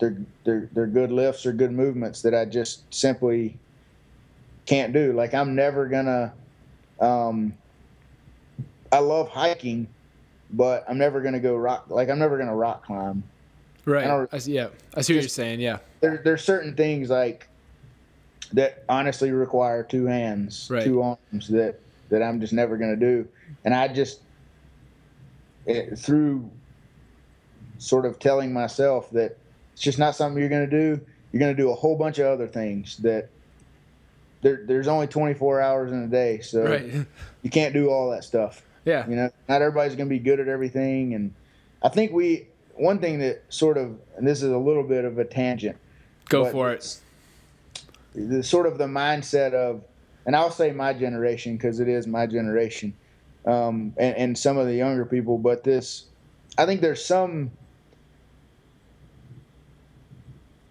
[0.00, 3.56] they're they're they're good lifts or good movements that I just simply
[4.66, 5.12] can't do.
[5.12, 6.32] Like I'm never gonna.
[7.00, 7.54] Um,
[8.90, 9.88] I love hiking,
[10.50, 11.86] but I'm never gonna go rock.
[11.88, 13.22] Like I'm never gonna rock climb.
[13.84, 14.06] Right.
[14.06, 14.68] I I see, yeah.
[14.94, 15.60] I see what you're saying.
[15.60, 15.78] Yeah.
[16.00, 17.48] There there's certain things like
[18.52, 20.84] that honestly require two hands, Right.
[20.84, 23.26] two arms that that I'm just never gonna do,
[23.64, 24.20] and I just
[25.66, 26.48] it, through
[27.78, 29.36] sort of telling myself that
[29.72, 31.00] it's just not something you're going to do.
[31.32, 33.28] You're going to do a whole bunch of other things that
[34.42, 36.92] there, there's only 24 hours in a day, so Right.
[37.42, 38.62] you can't do all that stuff.
[38.84, 39.08] Yeah.
[39.08, 41.34] You know, not everybody's going to be good at everything, and
[41.82, 45.18] I think we one thing that sort of and this is a little bit of
[45.18, 45.76] a tangent.
[46.28, 46.98] Go for it.
[48.14, 49.82] The sort of the mindset of,
[50.24, 52.94] and I'll say my generation because it is my generation,
[53.44, 55.36] um, and, and some of the younger people.
[55.36, 56.04] But this,
[56.56, 57.50] I think there's some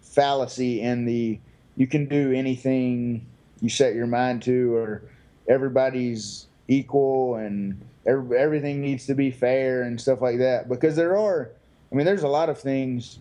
[0.00, 1.38] fallacy in the
[1.76, 3.26] you can do anything
[3.60, 5.02] you set your mind to, or
[5.48, 10.68] everybody's equal and every, everything needs to be fair and stuff like that.
[10.68, 11.50] Because there are,
[11.90, 13.18] I mean, there's a lot of things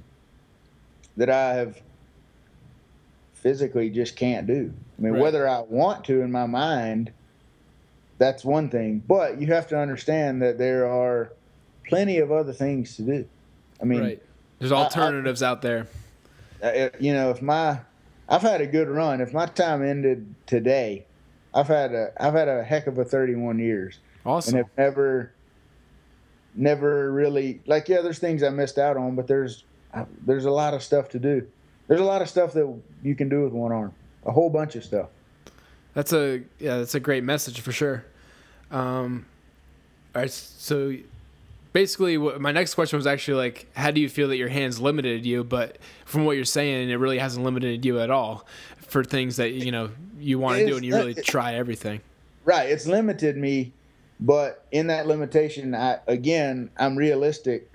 [1.17, 1.80] that I have
[3.34, 4.73] physically just can't do.
[4.97, 5.21] I mean, Right.
[5.21, 7.12] whether I want to in my mind,
[8.17, 9.04] that's one thing.
[9.08, 11.32] But you have to understand that there are
[11.88, 13.26] plenty of other things to do.
[13.82, 14.21] I mean, right.
[14.60, 15.88] There's I- I- alternatives out there.
[16.62, 17.80] uh, you know, if my
[18.30, 19.19] I've had a good run.
[19.19, 21.06] If my time ended today,
[21.54, 24.56] I've had a I've had a heck of a 31 years, Awesome.
[24.56, 25.32] and have never
[26.55, 28.01] never really like yeah.
[28.01, 29.63] There's things I missed out on, but there's
[30.25, 31.47] there's a lot of stuff to do.
[31.87, 33.93] There's a lot of stuff that you can do with one arm.
[34.25, 35.09] A whole bunch of stuff.
[35.93, 38.05] That's a yeah, that's a great message for sure.
[38.71, 39.25] Um,
[40.15, 40.95] all right, so
[41.73, 44.79] basically, what, my next question was actually like, how do you feel that your hands
[44.79, 45.43] limited you?
[45.43, 48.45] But from what you're saying, it really hasn't limited you at all
[48.77, 49.89] for things that you know
[50.19, 52.01] you want to do, and you really try everything.
[52.45, 52.69] Right.
[52.69, 53.71] It's limited me,
[54.23, 57.69] but in that limitation, I again I'm realistic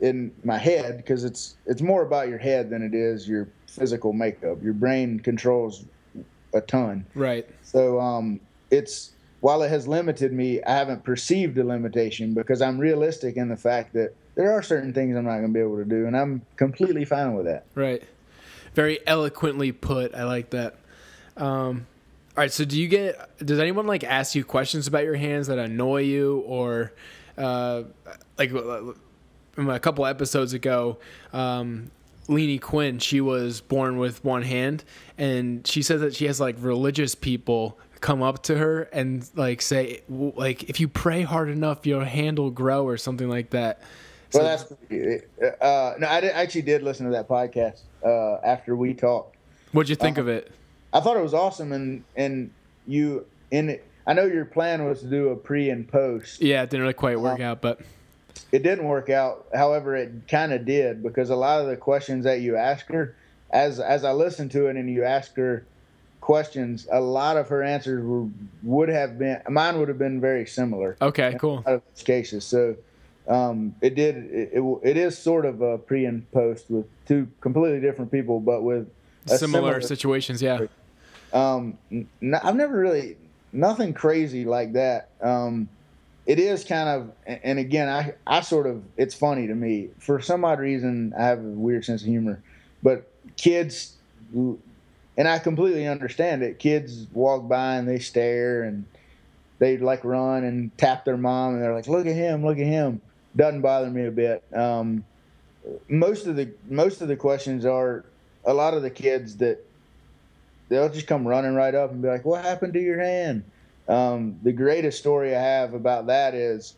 [0.00, 4.12] in my head because it's it's more about your head than it is your physical
[4.12, 4.62] makeup.
[4.62, 5.84] Your brain controls
[6.54, 7.04] a ton.
[7.14, 7.46] Right.
[7.62, 8.40] So um,
[8.70, 13.50] it's while it has limited me, I haven't perceived a limitation because I'm realistic in
[13.50, 16.06] the fact that there are certain things I'm not going to be able to do,
[16.06, 17.66] and I'm completely fine with that.
[17.74, 18.02] Right.
[18.74, 20.14] Very eloquently put.
[20.14, 20.76] I like that.
[21.36, 21.86] Um,
[22.36, 22.52] all right.
[22.52, 23.16] So, do you get?
[23.44, 26.92] Does anyone like ask you questions about your hands that annoy you, or
[27.38, 27.82] uh,
[28.38, 30.98] like a couple episodes ago,
[31.32, 31.90] um,
[32.28, 34.82] Leanie Quinn, she was born with one hand,
[35.18, 39.62] and she says that she has like religious people come up to her and like
[39.62, 43.80] say, like, if you pray hard enough, your hand will grow, or something like that.
[44.30, 46.08] So- Well, that's uh, no.
[46.08, 49.36] I did, actually did listen to that podcast uh, after we talked.
[49.72, 50.50] What'd you think of it?
[50.94, 52.50] I thought it was awesome, and and
[52.86, 53.84] you in it.
[54.06, 56.40] I know your plan was to do a pre and post.
[56.40, 57.80] Yeah, it didn't really quite work Uh, out, but
[58.52, 59.46] It didn't work out.
[59.54, 63.14] However, it kind of did because a lot of the questions that you ask her,
[63.50, 65.64] as as I listened to it, and you ask her
[66.20, 68.26] questions, a lot of her answers were
[68.62, 70.96] would have been mine would have been very similar.
[71.02, 71.62] okay, cool.
[71.66, 72.44] of cases.
[72.44, 72.76] So
[73.26, 74.16] um, it did.
[74.16, 78.38] It, it, it is sort of a pre and post with two completely different people,
[78.38, 78.88] but with
[79.26, 80.66] a Similar situations, yeah.
[81.34, 82.08] Um, n-
[82.42, 83.16] I've never really
[83.52, 85.08] nothing crazy like that.
[85.20, 85.68] Um,
[86.26, 87.10] it is kind of,
[87.42, 91.12] and again, I I sort of it's funny to me for some odd reason.
[91.18, 92.42] I have a weird sense of humor,
[92.82, 93.96] but kids,
[94.34, 96.58] and I completely understand it.
[96.58, 98.86] Kids walk by and they stare and
[99.58, 102.44] they like run and tap their mom and they're like, "Look at him!
[102.44, 103.02] Look at him!"
[103.36, 104.42] Doesn't bother me a bit.
[104.54, 105.04] Um,
[105.88, 108.04] most of the most of the questions are
[108.44, 109.64] a lot of the kids that
[110.68, 113.44] they'll just come running right up and be like, "What happened to your hand?"
[113.88, 116.74] Um, the greatest story I have about that is,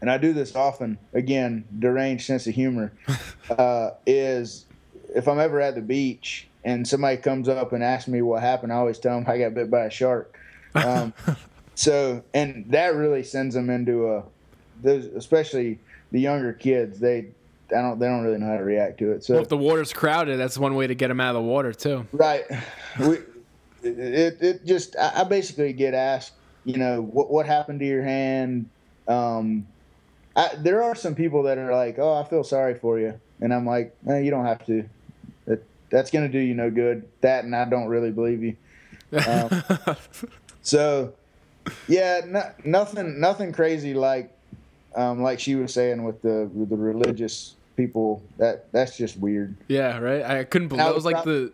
[0.00, 0.98] and I do this often.
[1.14, 2.92] Again, deranged sense of humor
[3.50, 4.66] uh, is
[5.14, 8.72] if I'm ever at the beach and somebody comes up and asks me what happened,
[8.72, 10.38] I always tell them I got bit by a shark.
[10.74, 11.14] Um,
[11.74, 14.24] so, and that really sends them into a,
[14.82, 15.78] those, especially
[16.12, 16.98] the younger kids.
[16.98, 17.28] They,
[17.70, 19.24] I don't, they don't really know how to react to it.
[19.24, 21.48] So, well, if the water's crowded, that's one way to get them out of the
[21.48, 22.06] water too.
[22.12, 22.44] Right.
[22.98, 23.18] We,
[23.82, 26.32] it, it just, I basically get asked,
[26.64, 28.68] you know, what, what happened to your hand?
[29.08, 29.66] Um,
[30.34, 33.18] I, there are some people that are like, oh, I feel sorry for you.
[33.40, 34.88] And I'm like, eh, you don't have to.
[35.46, 37.08] That, that's going to do you no good.
[37.20, 38.56] That, and I don't really believe you.
[39.26, 39.62] Um,
[40.62, 41.14] so,
[41.88, 44.32] yeah, no, nothing, nothing crazy like,
[44.94, 48.22] um, like she was saying with the with the religious people.
[48.38, 49.56] That that's just weird.
[49.68, 50.22] Yeah, right.
[50.22, 50.84] I couldn't believe.
[50.84, 51.52] That was like the.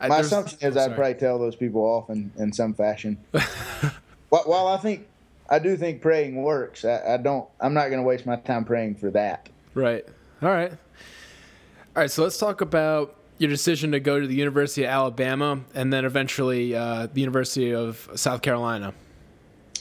[0.00, 3.18] I, my assumption is oh, I'd probably tell those people off in, in some fashion.
[4.30, 5.06] while, while I think
[5.48, 7.48] I do think praying works, I, I don't.
[7.60, 9.48] I'm not going to waste my time praying for that.
[9.74, 10.04] Right.
[10.40, 10.72] All right.
[10.72, 10.78] All
[11.94, 12.10] right.
[12.10, 16.04] So let's talk about your decision to go to the University of Alabama and then
[16.04, 18.94] eventually uh, the University of South Carolina.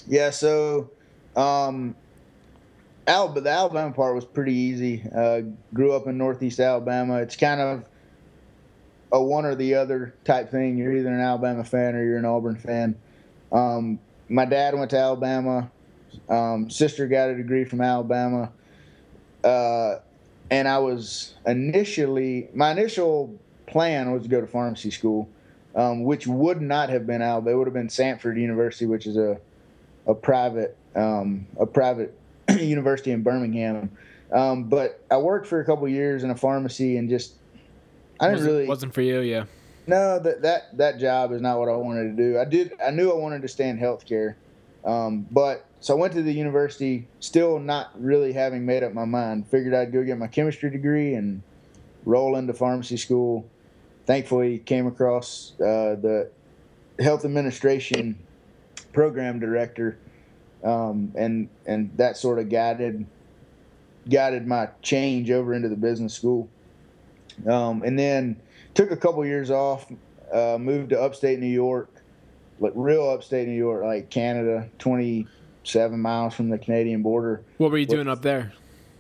[0.08, 0.30] Yeah.
[0.32, 0.92] So,
[1.36, 1.96] um,
[3.08, 5.04] Alabama, the Alabama part was pretty easy.
[5.14, 5.42] Uh,
[5.74, 7.18] grew up in Northeast Alabama.
[7.18, 7.84] It's kind of
[9.12, 10.78] a one or the other type thing.
[10.78, 12.96] You're either an Alabama fan or you're an Auburn fan.
[13.52, 15.72] Um, my dad went to Alabama.
[16.30, 18.52] Um, sister got a degree from Alabama.
[19.44, 19.96] Uh,
[20.50, 23.38] and I was initially, my initial
[23.68, 25.28] plan was to go to pharmacy school,
[25.76, 27.56] um, which would not have been Alabama.
[27.56, 29.40] It would have been Samford University, which is a,
[30.06, 32.18] a private, um, a private
[32.60, 33.92] university in Birmingham.
[34.32, 37.34] Um, but I worked for a couple years in a pharmacy and just
[38.20, 39.46] I didn't wasn't, really wasn't for you, yeah.
[39.88, 42.40] No, that that that job is not what I wanted to do.
[42.40, 44.36] I did I knew I wanted to stay in healthcare,
[44.86, 49.06] um, but so I went to the university, still not really having made up my
[49.06, 49.48] mind.
[49.48, 51.42] Figured I'd go get my chemistry degree and
[52.06, 53.50] roll into pharmacy school.
[54.06, 56.30] Thankfully, came across uh, the
[57.00, 58.18] health administration
[58.94, 59.98] program director
[60.64, 63.06] um, and and that sort of guided
[64.10, 66.50] guided my change over into the business school.
[67.48, 68.40] Um, and then
[68.74, 69.92] took a couple years off,
[70.34, 71.90] uh, moved to upstate New York,
[72.60, 75.28] like real upstate New York, like Canada, twenty
[75.64, 77.44] seven miles from the Canadian border.
[77.58, 78.54] What were you doing up there?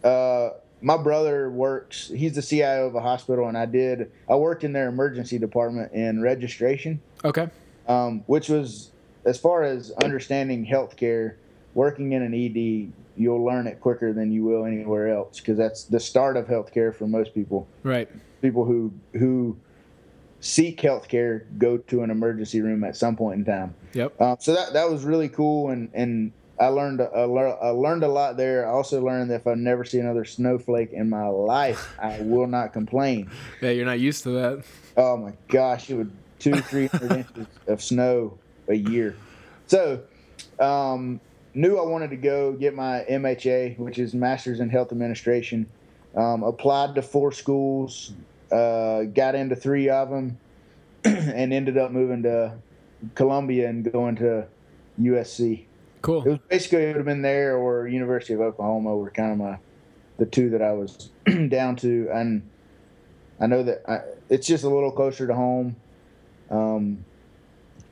[0.03, 2.07] Uh, my brother works.
[2.07, 4.11] He's the CIO of a hospital, and I did.
[4.29, 7.01] I worked in their emergency department in registration.
[7.23, 7.49] Okay.
[7.87, 8.91] Um, which was
[9.25, 11.35] as far as understanding healthcare
[11.73, 15.83] working in an ED, you'll learn it quicker than you will anywhere else because that's
[15.85, 17.67] the start of healthcare for most people.
[17.83, 18.09] Right.
[18.41, 19.57] People who who
[20.39, 23.75] seek healthcare go to an emergency room at some point in time.
[23.93, 24.19] Yep.
[24.21, 28.07] Um, so that that was really cool, and and I learned a, I learned a
[28.07, 28.67] lot there.
[28.67, 32.47] I also learned that if I never see another snowflake in my life, I will
[32.47, 33.29] not complain.
[33.61, 34.63] Yeah, you're not used to that.
[34.97, 39.15] Oh my gosh, it would two three hundred inches of snow a year.
[39.67, 40.03] So,
[40.59, 41.19] um,
[41.53, 45.69] knew I wanted to go get my MHA, which is Master's in Health Administration.
[46.15, 48.13] Um, applied to four schools,
[48.51, 50.37] uh, got into three of them,
[51.05, 52.57] and ended up moving to
[53.15, 54.47] Columbia and going to
[54.99, 55.65] USC.
[56.01, 56.23] Cool.
[56.23, 59.37] It was basically it would have been there or University of Oklahoma were kind of
[59.37, 59.57] my
[60.17, 61.09] the two that I was
[61.47, 62.47] down to, and
[63.39, 65.75] I know that I, it's just a little closer to home.
[66.49, 67.05] Um,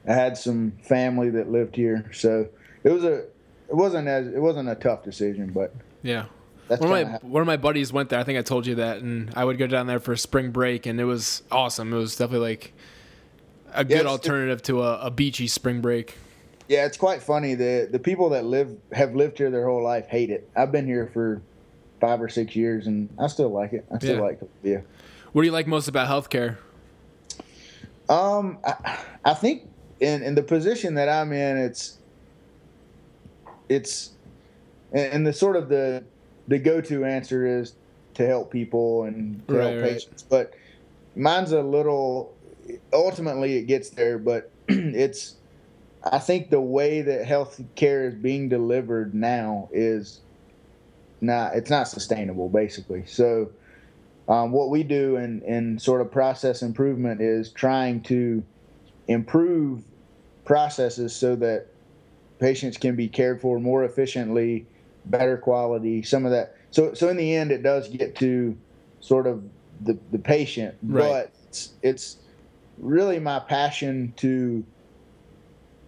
[0.07, 2.47] I had some family that lived here, so
[2.83, 3.25] it was a
[3.69, 6.25] it wasn't as it wasn't a tough decision, but yeah.
[6.67, 8.19] one of my how- one of my buddies went there.
[8.19, 10.85] I think I told you that, and I would go down there for spring break,
[10.85, 11.93] and it was awesome.
[11.93, 12.73] It was definitely like
[13.73, 16.17] a good yeah, alternative to a, a, beachy spring break.
[16.67, 17.53] Yeah, it's quite funny.
[17.55, 20.49] the The people that live have lived here their whole life hate it.
[20.55, 21.41] I've been here for
[21.99, 23.85] five or six years, and I still like it.
[23.93, 24.21] I still yeah.
[24.21, 24.49] like it.
[24.63, 24.81] Yeah.
[25.31, 26.57] What do you like most about healthcare?
[28.09, 31.98] Um, I, I think in in the position that I'm in, it's
[33.69, 34.11] it's
[34.91, 36.03] and the sort of the
[36.47, 37.73] the go-to answer is
[38.15, 40.53] to help people and to right, help patients but
[41.15, 42.35] mine's a little
[42.91, 45.35] ultimately it gets there but it's
[46.11, 50.21] i think the way that health care is being delivered now is
[51.21, 53.05] not it's not sustainable basically.
[53.05, 53.51] So
[54.27, 58.43] um, what we do in, in sort of process improvement is trying to
[59.07, 59.83] improve
[60.45, 61.67] processes so that
[62.39, 64.65] patients can be cared for more efficiently,
[65.05, 66.55] better quality, some of that.
[66.71, 68.57] So, so in the end, it does get to
[69.01, 69.43] sort of
[69.81, 71.07] the, the patient, Right.
[71.07, 72.17] but it's, it's
[72.77, 74.63] really my passion to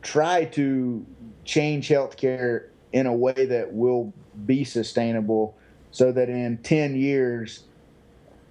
[0.02, 1.06] try to
[1.46, 4.14] change healthcare in a way that will
[4.46, 5.56] be sustainable
[5.92, 7.64] so that in 10 years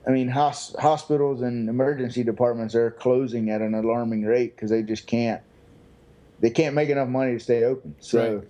[0.07, 4.83] I mean, hos- hospitals and emergency departments are closing at an alarming rate because they
[4.83, 5.43] just can't.
[6.41, 7.95] They can't make enough money to stay open.
[8.01, 8.43] So,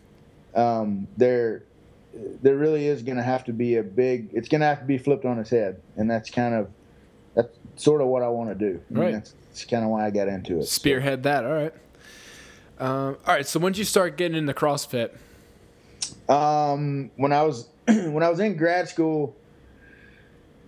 [0.55, 1.65] um, there,
[2.43, 4.31] there really is going to have to be a big.
[4.33, 6.69] It's going to have to be flipped on its head, and that's kind of,
[7.35, 8.81] that's sort of what I want to do.
[8.91, 9.13] I mean, Right.
[9.13, 10.65] That's, that's kind of why I got into it.
[10.65, 11.45] Spearhead that.
[11.45, 11.75] All right.
[12.79, 13.47] Um, all right.
[13.47, 15.13] So when did you start getting into CrossFit?
[16.29, 19.37] Um, when I was when I was in grad school,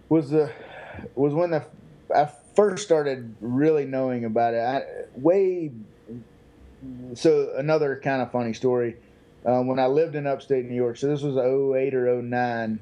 [0.09, 0.51] was the
[1.15, 1.65] was when the
[2.15, 4.59] I first started really knowing about it.
[4.59, 4.83] I,
[5.15, 5.71] way
[7.15, 8.97] so another kind of funny story.
[9.45, 12.81] Um, when I lived in upstate New York, so this was 08 or 09.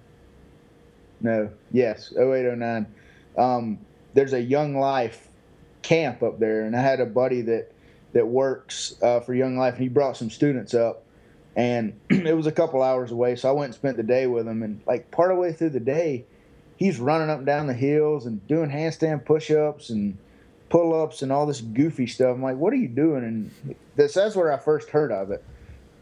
[1.22, 2.86] No, yes, 08, 09.
[3.38, 3.78] Um,
[4.14, 5.28] there's a Young Life
[5.82, 7.72] camp up there, and I had a buddy that
[8.12, 11.04] that works uh, for Young Life, and he brought some students up
[11.56, 13.36] and it was a couple hours away.
[13.36, 15.52] So I went and spent the day with him, and like part of the way
[15.52, 16.24] through the day,
[16.76, 20.16] he's running up and down the hills and doing handstand push-ups and
[20.70, 22.34] pull-ups and all this goofy stuff.
[22.34, 23.24] I'm like, what are you doing?
[23.24, 25.44] And that's that's where I first heard of it.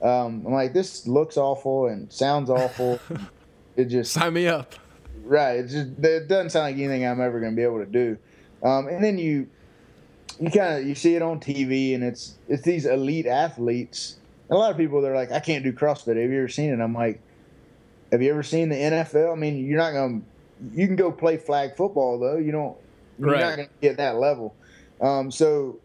[0.00, 3.00] Um, I'm like, this looks awful and sounds awful.
[3.76, 4.74] it just Sign me up.
[5.24, 5.58] right.
[5.60, 8.16] It just it doesn't sound like anything I'm ever going to be able to do.
[8.62, 9.48] Um, and then you
[10.38, 14.18] you kind of you see it on TV, and it's it's these elite athletes.
[14.48, 16.20] And a lot of people they're like, I can't do CrossFit.
[16.20, 16.80] Have you ever seen it?
[16.80, 17.20] I'm like,
[18.12, 19.32] Have you ever seen the NFL?
[19.32, 20.20] I mean, you're not going.
[20.20, 22.36] to You can go play flag football though.
[22.36, 22.76] You don't.
[23.18, 23.40] You're Right.
[23.40, 24.54] not going to get that level.
[25.00, 25.78] Um, so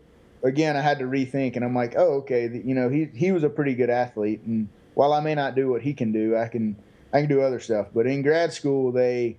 [0.44, 2.44] again, I had to rethink, and I'm like, oh, okay.
[2.64, 5.70] You know, he he was a pretty good athlete, and while I may not do
[5.70, 6.76] what he can do, I can
[7.14, 7.88] I can do other stuff.
[7.94, 9.38] But in grad school, they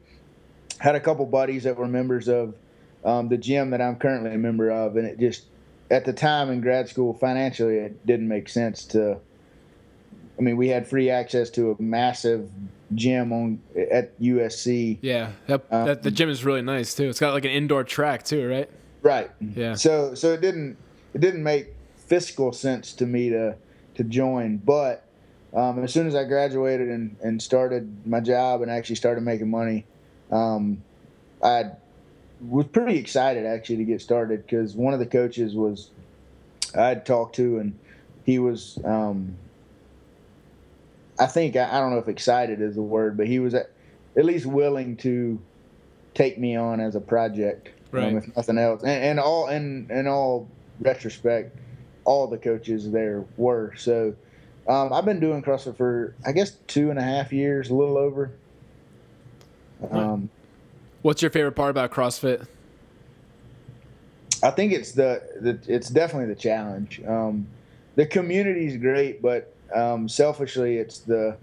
[0.78, 2.54] had a couple buddies that were members of
[3.04, 5.44] um, the gym that I'm currently a member of, and it just
[5.90, 9.18] at the time in grad school financially it didn't make sense to.
[10.36, 12.50] I mean, we had free access to a massive
[12.94, 14.98] gym on at USC.
[15.00, 15.32] Yeah.
[15.46, 17.08] That, Uh, that, the gym is really nice too.
[17.08, 18.68] It's got like an indoor track too, right?
[19.02, 19.30] Right.
[19.40, 19.74] Yeah.
[19.74, 20.76] So so it didn't
[21.14, 23.56] it didn't make fiscal sense to me to
[23.94, 25.04] to join, but
[25.54, 29.48] um, as soon as I graduated and, and started my job and actually started making
[29.50, 29.86] money,
[30.32, 30.82] um,
[31.42, 31.70] I
[32.40, 35.90] was pretty excited actually to get started because one of the coaches was
[36.76, 37.78] I had talked to and
[38.24, 39.36] he was um,
[41.18, 43.70] I think I, I don't know if excited is the word, but he was at,
[44.16, 45.40] at least willing to
[46.14, 48.08] take me on as a project, Right.
[48.08, 48.82] um, if nothing else.
[48.82, 50.48] And, and all in in all
[50.80, 51.56] retrospect,
[52.04, 53.72] all the coaches there were.
[53.76, 54.14] So
[54.68, 57.98] um, I've been doing CrossFit for I guess two and a half years, a little
[57.98, 58.32] over.
[59.90, 60.30] Um,
[61.02, 62.46] What's your favorite part about CrossFit?
[64.42, 67.00] I think it's the, the it's definitely the challenge.
[67.06, 67.46] Um,
[67.94, 71.36] the is great, but um, selfishly, it's the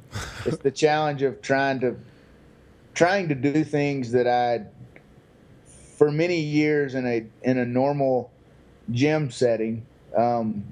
[0.46, 1.96] it's the challenge of trying to
[2.94, 4.66] trying to do things that I
[5.98, 8.32] for many years in a in a normal
[8.92, 9.86] gym setting
[10.18, 10.64] um,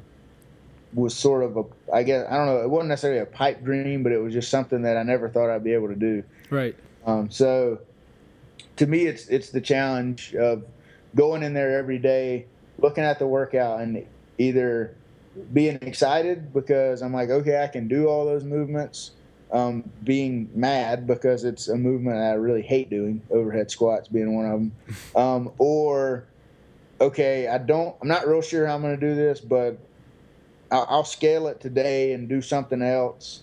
[0.93, 4.03] was sort of a I guess I don't know it wasn't necessarily a pipe dream,
[4.03, 6.23] but it was just something that I never thought I'd be able to do.
[6.49, 6.75] Right.
[7.05, 7.79] Um, so
[8.77, 10.63] to me, it's it's the challenge of
[11.15, 12.45] going in there every day,
[12.77, 14.05] looking at the workout, and
[14.37, 14.95] either
[15.53, 19.11] being excited because I'm like, okay, I can do all those movements.
[19.51, 24.45] Um, being mad because it's a movement I really hate doing, overhead squats being one
[24.45, 24.71] of them.
[25.15, 26.25] Um, or
[27.01, 29.79] okay, I don't, I'm not real sure how I'm going to do this, but
[30.71, 33.41] I'll, I'll scale it today and do something else.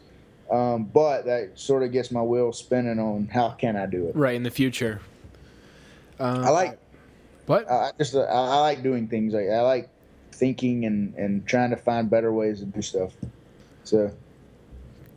[0.51, 4.15] Um, but that sort of gets my wheels spinning on how can I do it.
[4.15, 5.01] Right in the future.
[6.21, 6.79] Uh, I like
[7.47, 7.71] what?
[7.71, 9.91] I just I, I like doing things like I like
[10.37, 13.13] thinking and and trying to find better ways to do stuff.
[13.85, 14.11] So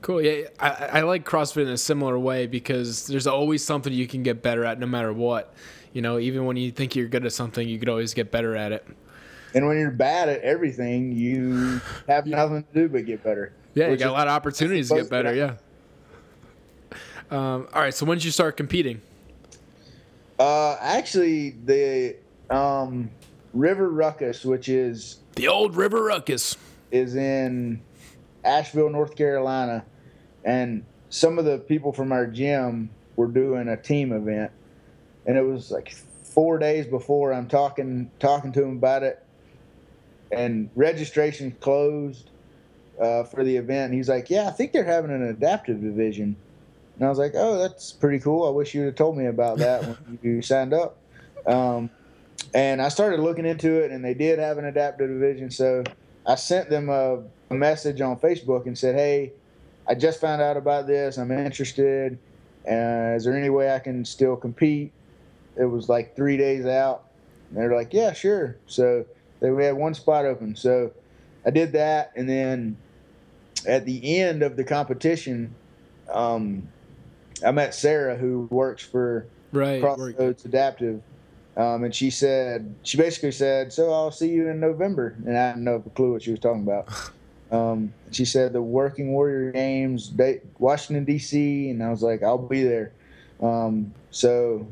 [0.01, 0.21] Cool.
[0.21, 4.23] Yeah, I, I like CrossFit in a similar way because there's always something you can
[4.23, 5.53] get better at, no matter what.
[5.91, 8.55] You know, even when you think you're good at something, you could always get better
[8.55, 8.87] at it.
[9.53, 13.51] and when you're bad at everything, you have nothing to do but get better.
[13.73, 15.33] Yeah, you got a lot of opportunities to get better.
[15.33, 15.55] Yeah.
[17.29, 17.93] Um, all right.
[17.93, 19.01] So when did you start competing?
[20.39, 22.15] Uh, actually, the
[22.49, 23.09] um,
[23.53, 26.55] River Ruckus, which is The old River Ruckus.
[26.91, 27.81] is in
[28.43, 29.85] Asheville, North Carolina,
[30.43, 34.51] and some of the people from our gym were doing a team event,
[35.25, 35.91] and it was like
[36.23, 39.23] four days before I'm talking talking to him about it,
[40.31, 42.29] and registration closed
[43.01, 43.85] uh, for the event.
[43.85, 46.35] And he's like, "Yeah, I think they're having an adaptive division,"
[46.95, 48.47] and I was like, "Oh, that's pretty cool.
[48.47, 50.97] I wish you'd have told me about that when you signed up."
[51.45, 51.89] Um,
[52.53, 55.51] and I started looking into it, and they did have an adaptive division.
[55.51, 55.83] So
[56.25, 59.33] I sent them a, a message on Facebook and said, "Hey,
[59.87, 61.17] I just found out about this.
[61.17, 62.17] I'm interested.
[62.67, 64.91] Uh, is there any way I can still compete?"
[65.57, 67.05] It was like three days out.
[67.49, 69.05] And they're like, "Yeah, sure." So
[69.39, 70.55] they we had one spot open.
[70.55, 70.91] So
[71.45, 72.77] I did that, and then
[73.67, 75.53] at the end of the competition,
[76.11, 76.67] um,
[77.45, 79.81] I met Sarah, who works for Right.
[79.81, 81.01] Crossroads Adaptive,
[81.57, 85.51] um, and she said she basically said, "So I'll see you in November," and I
[85.51, 86.89] didn't know a clue what she was talking about.
[87.51, 90.13] Um, she said the Working Warrior Games,
[90.59, 92.91] Washington D.C., and I was like, "I'll be there."
[93.41, 94.67] Um, so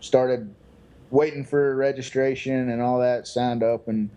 [0.00, 0.54] started
[1.10, 4.10] waiting for registration and all that, signed up, and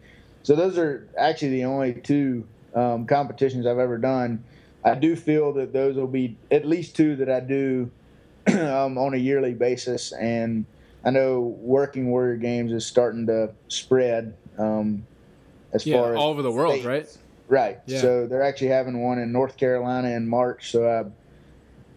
[0.44, 4.44] so those are actually the only two um, competitions I've ever done.
[4.84, 7.90] I do feel that those will be at least two that I do
[8.48, 10.66] um, on a yearly basis, and
[11.06, 15.06] I know Working Warrior Games is starting to spread um,
[15.72, 16.86] as Yeah, far as all over the world, states.
[16.86, 17.18] right?
[17.48, 17.80] Right.
[17.86, 18.02] Yeah.
[18.02, 20.72] So they're actually having one in North Carolina in March.
[20.72, 21.04] So I,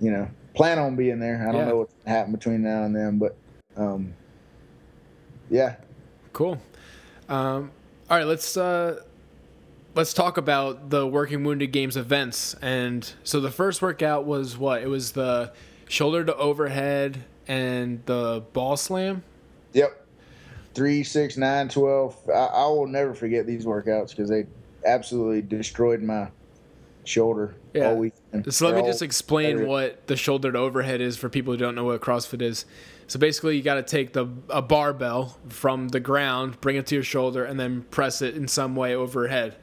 [0.04, 1.40] you know, plan on being there.
[1.42, 1.68] I don't Yeah.
[1.68, 3.36] know what's gonna happen between now and then, but
[3.76, 4.12] um,
[5.50, 5.76] yeah.
[6.34, 6.58] Cool.
[7.30, 7.70] Um,
[8.10, 9.00] all right, let's uh,
[9.94, 12.54] let's talk about the Working Wounded Games events.
[12.60, 14.82] And so the first workout was what?
[14.82, 15.52] It was the
[15.88, 19.22] shoulder to overhead and the ball slam.
[19.72, 20.06] Yep.
[20.74, 22.16] Three, six, nine, twelve.
[22.28, 24.46] I, I will never forget these workouts because they
[24.84, 26.28] absolutely destroyed my
[27.04, 27.88] shoulder Yeah.
[27.88, 28.52] all weekend.
[28.52, 31.84] So let me just explain what the shouldered overhead is for people who don't know
[31.84, 32.66] what CrossFit is.
[33.06, 36.94] So basically, you got to take the a barbell from the ground, bring it to
[36.94, 39.56] your shoulder, and then press it in some way overhead.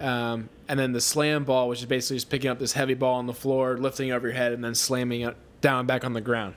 [0.00, 3.16] Um, and then the slam ball, which is basically just picking up this heavy ball
[3.16, 6.12] on the floor, lifting it over your head, and then slamming it down back on
[6.12, 6.54] the ground.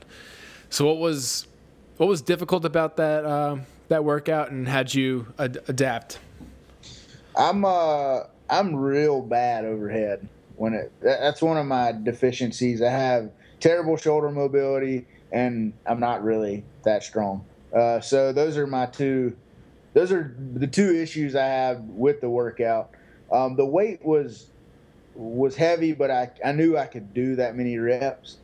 [0.70, 1.47] So what was
[1.97, 6.20] what was difficult about that um, that workout, and how'd you ad- adapt?
[7.36, 12.82] I'm uh I'm real bad overhead when it that- that's one of my deficiencies.
[12.82, 17.43] I have terrible shoulder mobility and I'm not really that strong.
[17.76, 19.36] Uh, so those are my two
[19.93, 22.91] those are the two issues I have with the workout.
[23.32, 24.47] Um, the weight was
[25.15, 28.38] was heavy, but I, I knew I could do that many reps.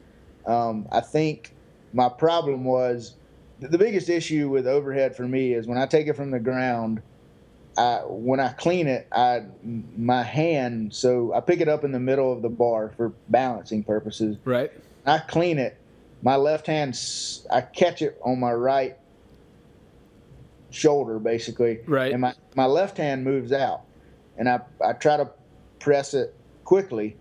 [0.48, 1.53] Um, I think
[1.94, 3.16] my problem was
[3.60, 7.02] the biggest issue with overhead for me is when I take it from the ground,
[7.78, 12.00] I when I clean it, I my hand so I pick it up in the
[12.00, 14.38] middle of the bar for balancing purposes.
[14.44, 14.72] Right.
[15.06, 15.78] I clean it.
[16.22, 17.00] My left hand,
[17.52, 18.98] I catch it on my right
[20.70, 21.80] shoulder, basically.
[21.86, 22.12] Right.
[22.12, 23.82] And my, my left hand moves out,
[24.38, 25.30] and I I try to
[25.80, 26.34] press it
[26.64, 27.16] quickly.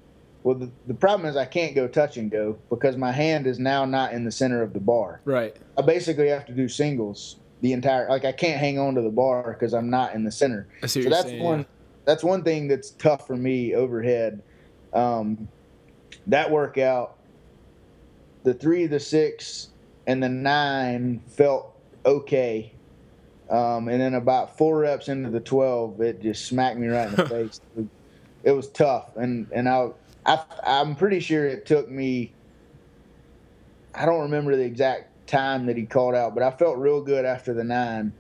[0.45, 3.59] Well, the, the problem is I can't go touch and go because my hand is
[3.59, 5.21] now not in the center of the bar.
[5.25, 5.57] Right.
[5.79, 9.11] I basically have to do singles the entire like I can't hang on to the
[9.11, 10.67] bar because I'm not in the center.
[10.83, 11.65] I see So that's saying, one yeah.
[12.05, 14.43] that's one thing that's tough for me overhead.
[14.93, 15.49] Um,
[16.27, 17.17] that workout,
[18.43, 19.69] the three, the six,
[20.07, 21.75] and the nine felt
[22.05, 22.73] okay.
[23.49, 27.15] Um, and then about four reps into the twelve, it just smacked me right in
[27.15, 27.61] the face.
[27.77, 27.87] It was,
[28.43, 29.91] it was tough, and and I,
[30.25, 32.33] I I'm pretty sure it took me.
[33.95, 37.25] I don't remember the exact time that he called out, but I felt real good
[37.25, 38.13] after the nine,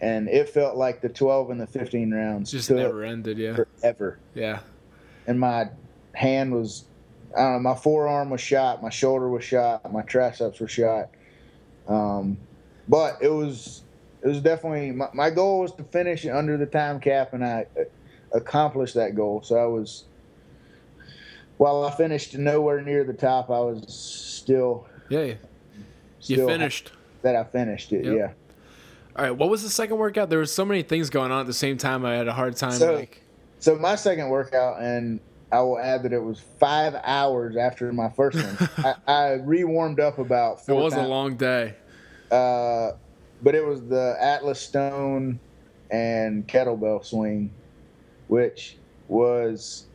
[0.00, 3.38] and it felt like the twelve and the fifteen rounds Just never ended.
[3.38, 3.56] Yeah.
[3.56, 4.18] forever.
[4.34, 4.60] Yeah.
[5.26, 5.70] And my
[6.14, 6.84] hand was,
[7.36, 11.10] I don't know, my forearm was shot, my shoulder was shot, my triceps were shot.
[11.88, 12.38] Um,
[12.88, 13.82] but it was,
[14.22, 17.66] it was definitely my, my goal was to finish under the time cap, and I
[17.78, 17.84] uh,
[18.32, 19.42] accomplished that goal.
[19.42, 20.04] So I was,
[21.58, 25.20] while I finished nowhere near the top, I was still, Yeah.
[25.22, 25.36] You
[26.20, 26.92] still finished.
[27.22, 28.04] that I finished it.
[28.04, 28.16] Yep.
[28.16, 28.30] Yeah.
[29.16, 30.28] All right, what was the second workout?
[30.28, 32.04] There was so many things going on at the same time.
[32.04, 32.72] I had a hard time.
[32.72, 33.22] So- like,
[33.60, 38.10] So my second workout, and I will add that it was five hours after my
[38.10, 38.68] first one.
[39.06, 40.58] I, I re-warmed up about.
[40.58, 41.74] it Four was a long day.
[42.30, 42.90] Uh,
[43.42, 45.38] but it was the Atlas Stone
[45.90, 47.50] and kettlebell swing,
[48.28, 48.76] which
[49.08, 49.86] was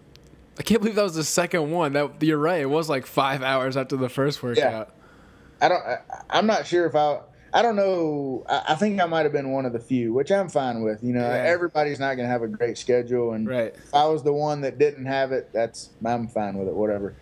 [0.61, 1.93] I can't believe that was the second one.
[1.93, 2.61] That you're right.
[2.61, 4.89] It was like five hours after the first workout.
[4.91, 5.65] Yeah.
[5.65, 5.83] I don't.
[5.83, 5.97] I,
[6.29, 7.21] I'm not sure if I.
[7.51, 8.45] I don't know.
[8.47, 11.03] I, I think I might have been one of the few, which I'm fine with.
[11.03, 11.33] You know, Yeah.
[11.47, 13.73] everybody's not going to have a great schedule, and Right.
[13.73, 16.75] if I was the one that didn't have it, that's I'm fine with it.
[16.75, 17.15] Whatever.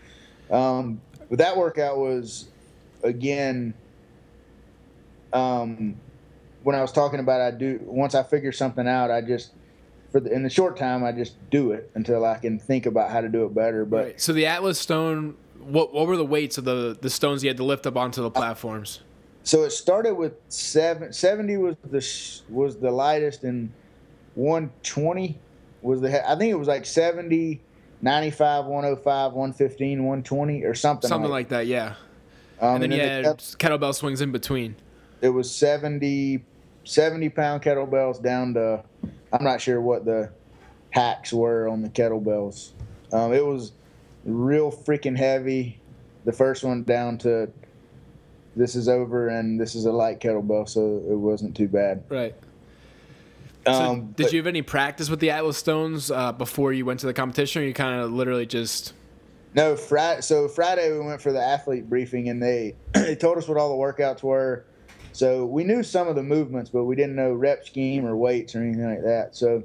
[0.52, 2.50] Um, but that workout was
[3.04, 3.74] again.
[5.32, 5.96] Um,
[6.64, 9.52] when I was talking about, I do once I figure something out, I just
[10.12, 13.12] for the, in the short time, I just do it until I can think about
[13.12, 13.86] how to do it better.
[13.86, 14.22] But Right.
[14.22, 15.36] So the Atlas stone.
[15.60, 18.22] What what were the weights of the the stones you had to lift up onto
[18.22, 19.02] the platforms?
[19.44, 23.72] so it started with seven, 70 was the was the lightest and
[24.36, 25.38] 120
[25.82, 27.60] was the I think it was like 70
[28.02, 31.96] 95 105 115 120 or something Something like, like that, yeah.
[32.62, 34.76] um, And then the you had ket- kettlebell swings in between.
[35.22, 36.44] it was 70
[36.90, 38.84] 70 pound kettlebells down to
[39.32, 40.32] i'm not sure what the
[40.90, 42.72] hacks were on the kettlebells
[43.14, 43.74] um, it was
[44.26, 45.80] real freaking heavy
[46.26, 47.50] the first one down to
[48.56, 52.36] this is over and this is a light kettlebell so it wasn't too bad Right.
[53.66, 56.86] So um, did but- you have any practice with the Atlas Stones uh, before you
[56.86, 58.94] went to the competition, or you kind of literally just
[59.54, 60.22] No, Friday.
[60.22, 63.70] So Friday we went for the athlete briefing, and they they told us what all
[63.70, 64.66] the workouts were.
[65.20, 68.56] So we knew some of the movements, but we didn't know rep scheme or weights
[68.56, 69.36] or anything like that.
[69.36, 69.64] So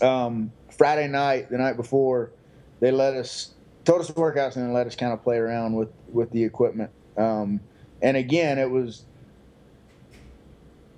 [0.00, 2.32] um, Friday night, the night before,
[2.80, 5.76] they let us told us the workouts and then let us kind of play around
[5.76, 6.90] with with the equipment.
[7.16, 7.60] Um,
[8.02, 9.04] and again, it was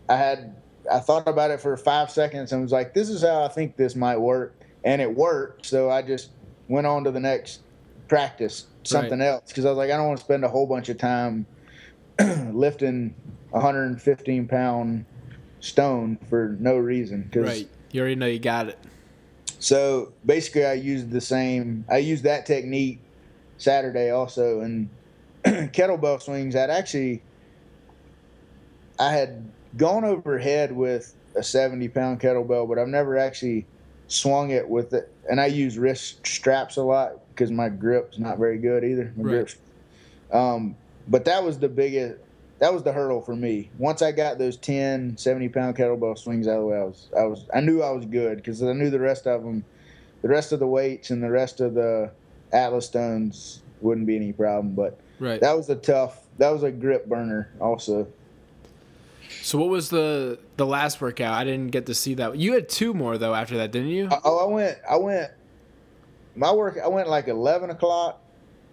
[0.09, 0.57] I had
[0.91, 3.77] I thought about it for five seconds and was like, "This is how I think
[3.77, 5.67] this might work," and it worked.
[5.67, 6.31] So I just
[6.69, 7.61] went on to the next
[8.09, 10.89] practice, something else, because I was like, I don't want to spend a whole bunch
[10.89, 11.45] of time
[12.53, 13.15] lifting
[13.55, 15.05] 115 pound
[15.61, 17.29] stone for no reason.
[17.33, 17.69] 'cause- right?
[17.93, 18.79] You already know you got it.
[19.61, 21.85] So basically, I used the same.
[21.89, 23.01] I used that technique
[23.57, 24.89] Saturday also, and
[25.45, 26.57] kettlebell swings.
[26.57, 27.23] I'd actually,
[28.99, 29.45] I had
[29.77, 33.65] gone overhead with a 70 pound kettlebell, but I've never actually
[34.09, 35.11] swung it with it.
[35.31, 39.13] And I use wrist straps a lot because my grip's not very good either.
[39.17, 39.31] My Right.
[39.31, 39.57] grip's,
[40.33, 40.77] um,
[41.09, 42.19] but that was the biggest.
[42.65, 43.69] That was the hurdle for me.
[43.77, 47.09] Once I got those 10, 70 pound kettlebell swings out of the way, I was,
[47.15, 49.67] I was, I knew I was good because I knew the rest of them,
[50.23, 52.11] the rest of the weights and the rest of the
[52.55, 54.75] Atlas stones wouldn't be any problem.
[54.75, 55.43] But Right.
[55.43, 58.09] that was a tough, that was a grip burner also.
[59.43, 61.35] so what was the the last workout?
[61.35, 62.39] I didn't get to see that.
[62.39, 64.09] You had two more though after that, didn't you?
[64.25, 65.31] Oh, I went, I went,
[66.35, 68.24] my work, I went like 11 o'clock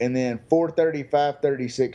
[0.01, 1.41] and then 4.30, 5.30,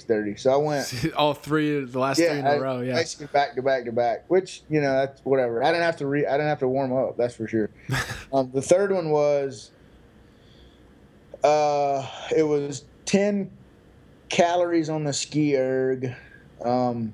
[0.06, 0.38] 6.30.
[0.38, 2.80] So I went, All three, the last three in I- a row.
[2.80, 2.94] Yeah.
[2.94, 5.62] basically back to back to back, which, you know, that's whatever.
[5.62, 7.16] I didn't have to re, I didn't have to warm up.
[7.16, 7.68] That's for sure.
[8.32, 9.72] um, the third one was,
[11.42, 13.50] uh, it was 10
[14.28, 16.14] calories on the ski erg.
[16.64, 17.12] Um,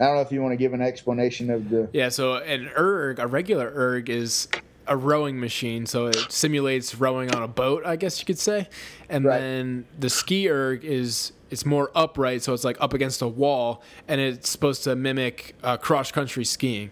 [0.00, 2.70] I don't know if you want to give an explanation of the, Yeah, so an
[2.74, 4.48] erg, a regular erg, is
[4.86, 5.86] a rowing machine.
[5.86, 8.68] So it simulates rowing on a boat, I guess you could say.
[9.08, 9.38] And Right.
[9.38, 13.82] then the ski erg is it's more upright, so it's like up against a wall,
[14.06, 16.90] and it's supposed to mimic uh, cross country skiing.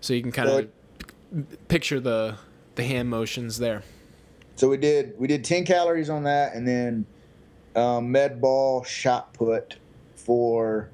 [0.00, 2.36] So you can kind So of picture the
[2.74, 3.82] the hand motions there.
[4.56, 7.06] So we did we did ten calories on that, and then
[7.76, 9.76] um, med ball shot put
[10.16, 10.88] for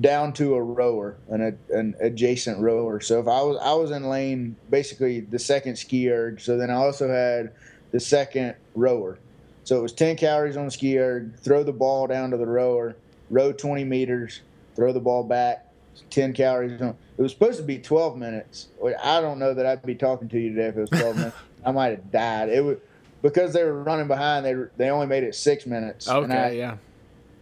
[0.00, 3.00] down to a rower, an, an adjacent rower.
[3.00, 6.40] So if I was I was in lane basically the second ski erg.
[6.40, 7.52] So then I also had
[7.92, 9.18] the second rower.
[9.64, 11.36] So it was ten calories on the ski erg.
[11.38, 12.96] Throw the ball down to the rower.
[13.30, 14.40] Row twenty meters.
[14.76, 15.66] Throw the ball back.
[16.10, 16.96] Ten calories on.
[17.18, 18.68] It was supposed to be twelve minutes.
[18.80, 21.16] Well, I don't know that I'd be talking to you today if it was twelve
[21.18, 21.36] minutes.
[21.66, 22.48] I might have died.
[22.48, 22.78] It was
[23.20, 24.46] because they were running behind.
[24.46, 26.06] They they only made it six minutes.
[26.06, 26.76] and I, Okay, yeah.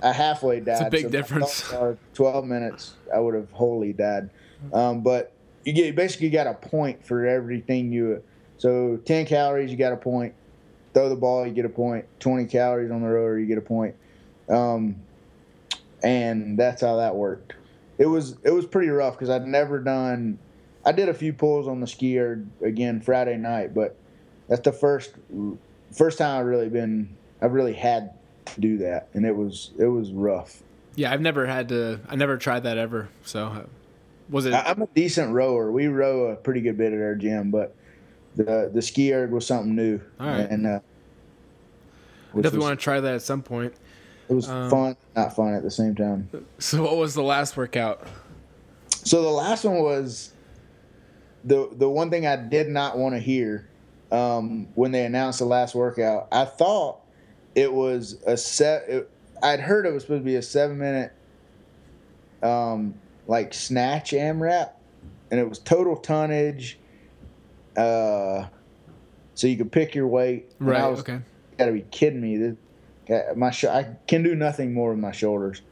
[0.07, 0.87] I halfway died.
[0.87, 1.75] a big so difference.
[2.15, 4.31] Twelve minutes, I would have wholly died.
[4.73, 5.33] Um, but
[5.65, 8.23] you get basically got a point for everything you.
[8.59, 10.35] So ten calories, you got a point.
[10.95, 12.07] Throw the ball, you get a point.
[12.21, 13.97] Twenty calories on the rower, you get a point.
[14.49, 14.97] Um,
[16.03, 17.55] and that's how that worked.
[17.99, 20.39] It was it was pretty rough because I'd never done.
[20.85, 23.97] I did a few pulls on the ski erg again Friday night, but
[24.49, 25.15] that's the first
[25.93, 27.17] first time I've really been.
[27.43, 28.15] I've really had
[28.59, 30.63] do that, and it was it was rough.
[30.95, 32.01] Yeah, I've never had to.
[32.09, 33.09] I never tried that ever.
[33.25, 33.63] So uh,
[34.31, 34.55] was it?
[34.55, 35.71] I, I'm a decent rower.
[35.71, 37.75] We row a pretty good bit at our gym, but
[38.35, 40.49] the the ski erg was something new, All right.
[40.49, 40.81] and uh,
[42.33, 43.75] which definitely was, want to try that at some point.
[44.29, 46.29] it was um, fun, not fun at the same time.
[46.59, 48.07] So what was the last workout?
[48.91, 50.33] So the last one was
[51.45, 53.69] the the one thing I did not want to hear
[54.11, 56.29] um, when they announced the last workout.
[56.33, 57.01] I thought
[57.57, 58.89] it was a set.
[58.89, 59.11] It,
[59.43, 61.13] I'd heard it was supposed to be a seven minute,
[62.43, 62.95] um,
[63.27, 64.71] like snatch AMRAP,
[65.33, 66.79] and it was total tonnage.
[67.77, 68.47] Uh,
[69.35, 70.53] so you could pick your weight.
[70.61, 70.81] And Right.
[70.81, 71.19] I was, okay.
[71.59, 72.37] Got to be kidding me!
[72.37, 72.57] This,
[73.37, 75.63] my sh- I can do nothing more with my shoulders.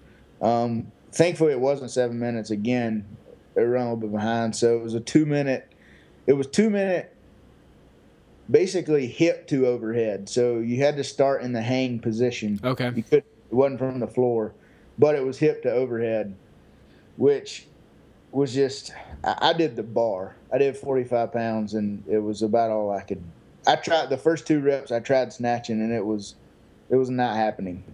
[0.43, 2.51] Um, thankfully, it wasn't seven minutes.
[2.51, 3.05] Again,
[3.57, 5.71] It ran a little bit behind, so it was a two minute.
[6.27, 7.14] It was two minute,
[8.51, 10.29] basically hip to overhead.
[10.29, 12.61] So you had to start in the hang position.
[12.63, 12.93] Okay.
[12.95, 13.25] You could.
[13.51, 14.53] It wasn't from the floor,
[14.99, 16.35] but it was hip to overhead.
[17.17, 17.67] which
[18.33, 18.93] was just
[19.23, 20.35] I, I did the bar.
[20.53, 23.23] I did 45 pounds, and it was about all I could.
[23.67, 24.91] I tried the first two reps.
[24.93, 26.35] I tried snatching, and it was
[26.91, 27.85] it was not happening.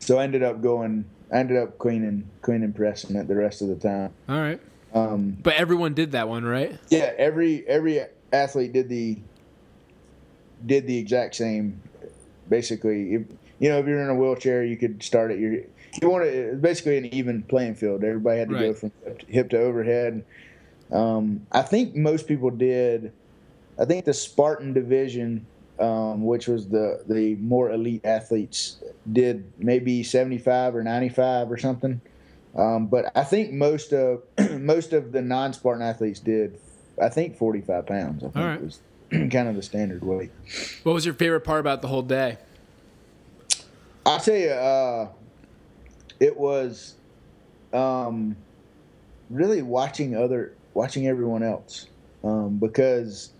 [0.00, 1.04] So I ended up going.
[1.32, 4.12] I ended up cleaning cleaning pressing it the rest of the time.
[4.28, 4.60] All right.
[4.92, 6.78] Um, But everyone did that one, right?
[6.90, 8.00] yeah, every every
[8.32, 9.18] athlete did the
[10.66, 11.80] did the exact same.
[12.48, 13.22] Basically, if,
[13.58, 15.52] you know, if you're in a wheelchair, you could start at your.
[16.02, 18.02] You want to basically an even playing field.
[18.02, 20.24] Everybody had to go from hip to, hip to overhead.
[20.90, 23.12] Um, I think most people did.
[23.78, 25.46] I think the Spartan division,
[25.78, 32.00] um, which was the the more elite athletes, did maybe 75 or 95 or something.
[32.56, 36.58] Um, but I think most of most of the non-Spartan athletes did.
[37.02, 38.22] I think 45 pounds.
[38.22, 38.62] I think All right.
[38.62, 38.80] was
[39.30, 40.30] kind of the standard weight.
[40.82, 42.38] What was your favorite part about the whole day?
[44.06, 45.08] I'll tell you, uh,
[46.20, 46.94] it was
[47.72, 48.36] um,
[49.30, 51.86] really watching other watching everyone else
[52.22, 53.30] um, because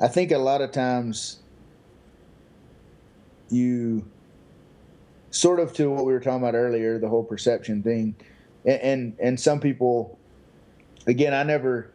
[0.00, 1.38] I think a lot of times
[3.50, 4.04] you
[5.30, 8.14] sort of to what we were talking about earlier, the whole perception thing,
[8.64, 10.18] and and, and some people,
[11.06, 11.92] again, I never.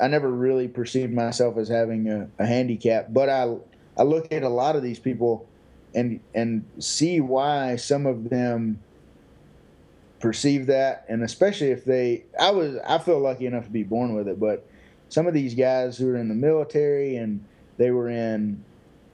[0.00, 3.56] I never really perceived myself as having a, a handicap, but I
[3.96, 5.48] I look at a lot of these people
[5.94, 8.80] and and see why some of them
[10.20, 11.06] perceive that.
[11.08, 14.38] And especially if they I was I feel lucky enough to be born with it
[14.38, 14.66] but
[15.08, 17.44] some of these guys who are in the military and
[17.78, 18.62] they were in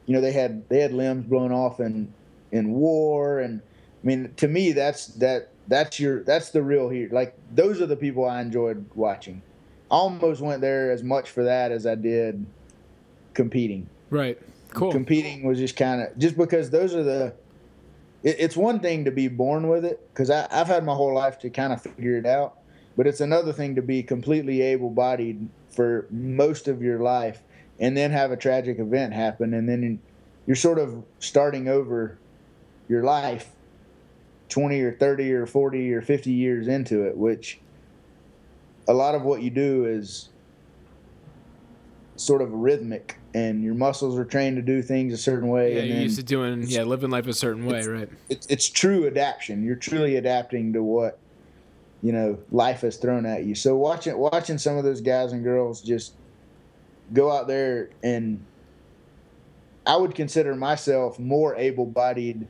[0.07, 2.13] you know they had they had limbs blown off in
[2.51, 3.39] in war.
[3.39, 3.61] And
[4.03, 7.87] I mean to me that's that that's your that's the real here like those are
[7.87, 9.43] the people I enjoyed watching
[9.93, 12.45] almost went there as much for that as I did
[13.35, 14.39] competing Right.
[14.71, 14.91] Cool.
[14.91, 17.35] competing was just kind of just because those are the
[18.23, 21.39] it, it's one thing to be born with it because i've had my whole life
[21.41, 22.57] to kind of figure it out
[22.97, 27.43] but it's another thing to be completely able-bodied for most of your life
[27.81, 29.99] and then have a tragic event happen and then
[30.47, 32.19] you're sort of starting over
[32.89, 33.51] your life
[34.49, 37.61] 20 or 30 or 40 or 50 years into it which
[38.89, 40.29] a lot of what you do is
[42.17, 45.81] sort of rhythmic and your muscles are trained to do things a certain way yeah,
[45.81, 48.09] and you're used to doing yeah, living life a certain way, right?
[48.29, 51.19] it's, it's true adaptation you're truly adapting to what
[52.03, 55.43] you know life has thrown at you so watching watching some of those guys and
[55.43, 56.15] girls just
[57.13, 58.45] go out there and
[59.87, 62.47] i would consider myself more able-bodied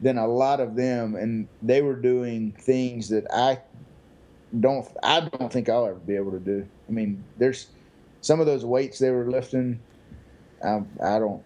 [0.00, 3.58] than a lot of them and they were doing things that i
[4.60, 7.68] don't i don't think i'll ever be able to do i mean there's
[8.20, 9.80] some of those weights they were lifting
[10.64, 11.42] i, I don't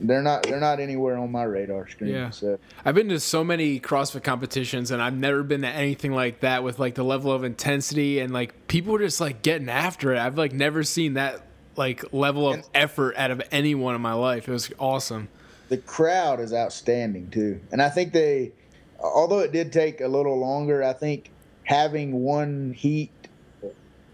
[0.00, 2.30] they're not they're not anywhere on my radar screen Yeah.
[2.30, 6.40] so I've been to so many CrossFit competitions and I've never been to anything like
[6.40, 10.18] that with like the level of intensity and like people just like getting after it.
[10.18, 14.48] I've like never seen that like level of effort out of anyone in my life.
[14.48, 15.28] It was awesome.
[15.68, 17.60] the crowd is outstanding too.
[17.70, 18.50] And I think they,
[18.98, 21.30] although it did take a little longer, I think
[21.64, 23.10] having one heat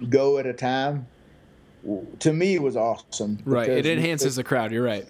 [0.08, 1.06] go at a time
[2.20, 3.38] to me was awesome.
[3.44, 3.68] Right.
[3.68, 4.72] It enhances the crowd.
[4.72, 5.06] You're right.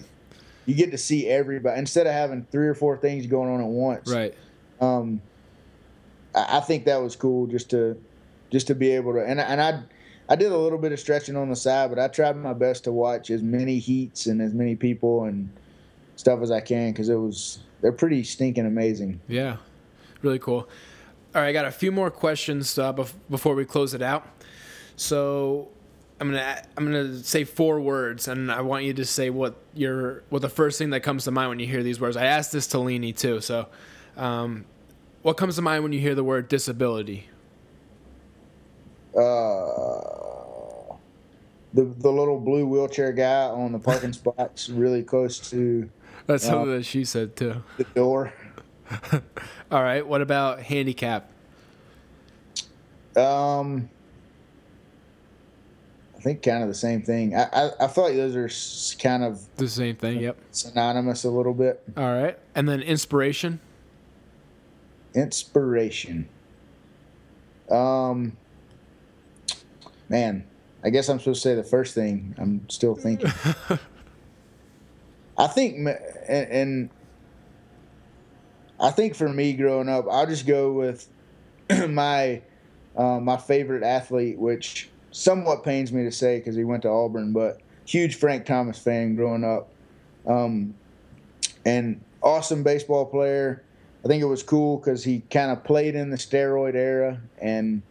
[0.67, 3.67] You get to see everybody instead of having three or four things going on at
[3.67, 4.11] once.
[4.11, 4.35] Right.
[4.81, 5.21] Um,
[6.35, 8.01] I, I think that was cool just to,
[8.51, 9.83] just to be able to, and and I,
[10.29, 12.85] I did a little bit of stretching on the side, but I tried my best
[12.85, 15.51] to watch as many heats and as many people and
[16.17, 19.21] stuff as I can because it was they're pretty stinking amazing.
[19.27, 19.57] Yeah.
[20.23, 20.69] Really cool.
[21.35, 24.27] All right, I got a few more questions uh, bef- before we close it out.
[24.97, 25.69] So
[26.21, 30.25] I'm gonna I'm gonna say four words, and I want you to say what your
[30.29, 32.17] what the first thing that comes to mind when you hear these words.
[32.17, 33.41] I asked this to Leany too.
[33.41, 33.69] So,
[34.17, 34.65] um,
[35.23, 37.29] what comes to mind when you hear the word disability?
[39.17, 40.97] Uh,
[41.73, 45.89] the the little blue wheelchair guy on the parking spots really close to
[46.27, 47.63] That's something that she said too.
[47.77, 48.33] the door.
[49.71, 50.07] All right.
[50.07, 51.31] What about handicap?
[53.17, 53.89] Um,
[56.17, 57.35] I think kind of the same thing.
[57.35, 58.51] I I, I feel like those are
[59.03, 60.21] kind of The same thing.
[60.21, 60.37] Yep.
[60.51, 61.83] synonymous a little bit.
[61.97, 62.39] All right.
[62.55, 63.61] And then inspiration.
[65.15, 66.29] Inspiration.
[67.71, 68.37] Um,
[70.09, 70.45] man,
[70.85, 72.35] I guess I'm supposed to say the first thing.
[72.39, 73.31] I'm still thinking.
[75.39, 76.91] I think, and, and
[78.81, 81.07] I think for me growing up, I'll just go with
[81.89, 82.41] my
[82.97, 87.33] uh, my favorite athlete, which somewhat pains me to say because he went to Auburn,
[87.33, 89.69] but huge Frank Thomas fan growing up,
[90.27, 90.75] um,
[91.65, 93.63] and awesome baseball player.
[94.05, 97.83] I think it was cool because he kind of played in the steroid era and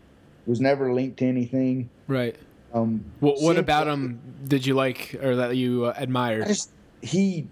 [0.48, 1.90] was never linked to anything.
[2.08, 2.36] Right.
[2.74, 6.48] Um, What, what about him did you like or that you uh, I admired?
[6.48, 6.72] just
[7.02, 7.48] he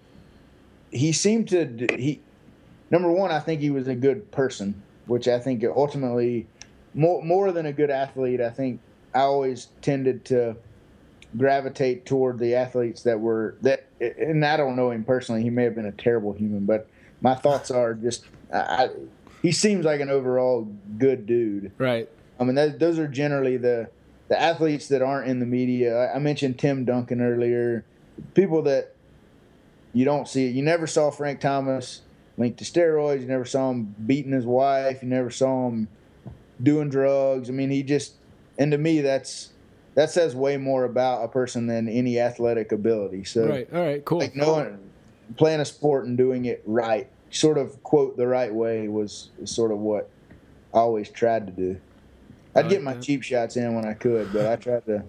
[0.91, 2.19] he seemed to he
[2.89, 6.47] number one I think he was a good person, which I think ultimately
[6.93, 8.41] more more than a good athlete.
[8.41, 8.79] I think
[9.13, 10.55] I always tended to
[11.35, 15.43] gravitate toward the athletes that were that and I don't know him personally.
[15.43, 16.87] He may have been a terrible human, but
[17.21, 18.89] my thoughts are just I,
[19.41, 20.67] he seems like an overall
[20.97, 21.71] good dude.
[21.77, 22.09] Right.
[22.39, 23.89] I mean, that, those are generally the
[24.27, 25.97] the athletes that aren't in the media.
[25.97, 27.85] I, I mentioned Tim Duncan earlier.
[28.33, 28.93] People that
[29.93, 30.47] you don't see.
[30.47, 32.01] You never saw Frank Thomas
[32.37, 33.21] linked to steroids.
[33.21, 35.01] You never saw him beating his wife.
[35.01, 35.87] You never saw him
[36.61, 37.49] doing drugs.
[37.49, 38.13] I mean, he just
[38.57, 39.49] and to me, that's
[39.95, 43.23] that says way more about a person than any athletic ability.
[43.23, 43.67] So, Right.
[43.73, 44.05] All right.
[44.05, 44.19] Cool.
[44.19, 44.91] like knowing
[45.35, 49.71] playing a sport and doing it right, sort of quote the right way was sort
[49.71, 50.09] of what
[50.73, 51.81] I always tried to do.
[52.55, 55.03] I'd get my cheap shots in when I could, but I tried to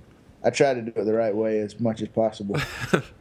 [0.45, 2.57] I tried to do it the right way as much as possible.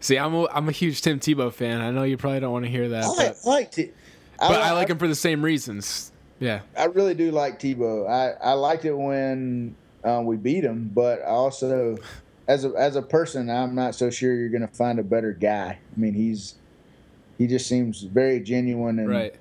[0.00, 1.80] See, I'm a, I'm a huge Tim Tebow fan.
[1.80, 3.94] I know you probably don't want to hear that, I but, liked it.
[4.38, 6.10] but I like him for the same reasons.
[6.38, 6.60] Yeah.
[6.76, 8.08] I really do like Tebow.
[8.08, 11.98] I, I liked it when um, we beat him, but also,
[12.48, 15.32] as a as a person, I'm not so sure you're going to find a better
[15.32, 15.78] guy.
[15.94, 16.54] I mean, he's
[17.38, 19.34] he just seems very genuine and Right.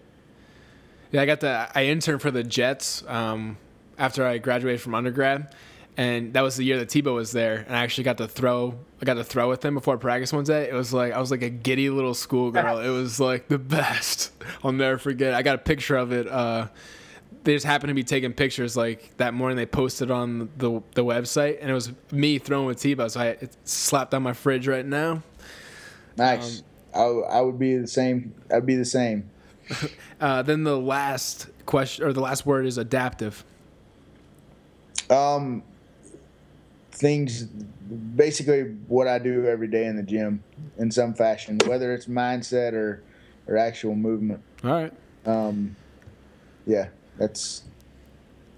[1.11, 3.57] Yeah, I got the I interned for the Jets um,
[3.97, 5.55] after I graduated from undergrad,
[5.99, 8.73] and that was the year that Tebow was there, and I actually got to throw.
[9.01, 10.69] I got to throw with him before practice one day.
[10.69, 12.77] It was like I was like a giddy little schoolgirl.
[12.85, 14.31] it was like the best.
[14.63, 15.33] I'll never forget.
[15.33, 16.25] I got a picture of it.
[16.25, 16.69] Uh,
[17.43, 19.57] they just happened to be taking pictures like that morning.
[19.57, 23.11] They posted on the the website, and it was me throwing with Tebow.
[23.11, 25.21] So I it's slapped on my fridge right now.
[26.15, 26.63] nice.
[26.95, 28.33] I, I would be the same.
[28.55, 29.29] I'd be the same.
[30.21, 33.45] Uh, then the last question or the last word is adaptive.
[35.09, 35.63] Um,
[36.99, 40.43] things, basically what I do every day in the gym,
[40.77, 43.03] in some fashion, whether it's mindset or
[43.47, 44.41] or actual movement.
[44.63, 44.93] All right.
[45.25, 45.75] Um,
[46.67, 47.63] yeah, that's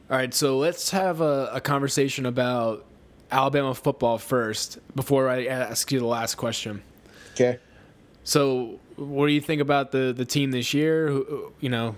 [0.09, 2.85] All right, so let's have a, a conversation about
[3.31, 6.81] Alabama football first before I ask you the last question.
[7.33, 7.59] okay.
[8.23, 11.09] So, what do you think about the, the team this year?
[11.59, 11.95] You know,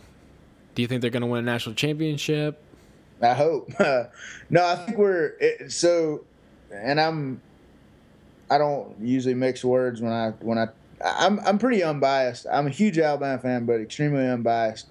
[0.76, 2.64] do you think they're going to win a national championship?
[3.22, 3.70] I hope.
[4.50, 6.24] no, I think we're it, so,
[6.74, 7.42] and I'm.
[8.50, 10.68] I don't usually mix words when I when I
[11.04, 12.46] I'm I'm pretty unbiased.
[12.52, 14.88] I'm a huge Alabama fan, but extremely unbiased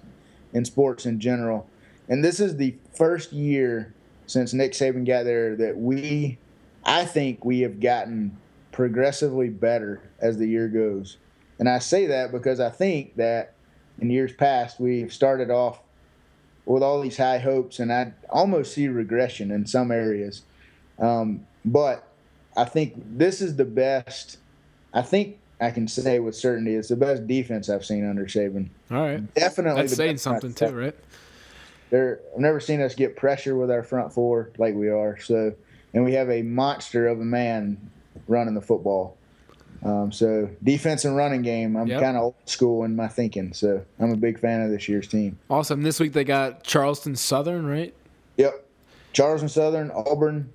[0.53, 1.67] in sports in general.
[2.07, 3.93] And this is the first year
[4.27, 6.37] since Nick Saban got there that we,
[6.85, 8.37] I think we have gotten
[8.71, 11.17] progressively better as the year goes.
[11.59, 13.53] And I say that because I think that
[13.99, 15.79] in years past we've started off
[16.65, 20.43] with all these high hopes, and I almost see regression in some areas.
[20.97, 22.07] Um, but
[22.55, 24.37] I think this is the best.
[24.93, 28.69] I think I can say with certainty it's the best defense I've seen under Saban.
[28.91, 29.33] All right.
[29.33, 30.95] Definitely, That's saying something too, right?
[31.89, 35.19] There, I've never seen us get pressure with our front four like we are.
[35.19, 35.53] So,
[35.93, 37.77] and we have a monster of a man
[38.27, 39.17] running the football.
[39.83, 42.01] Um, so defense and running game, I'm Yep.
[42.01, 43.53] kind of old school in my thinking.
[43.53, 45.37] So I'm a big fan of this year's team.
[45.49, 45.83] Awesome.
[45.83, 47.93] This week they got Charleston Southern, right?
[48.37, 48.65] Yep,
[49.11, 50.51] Charleston Southern, Auburn.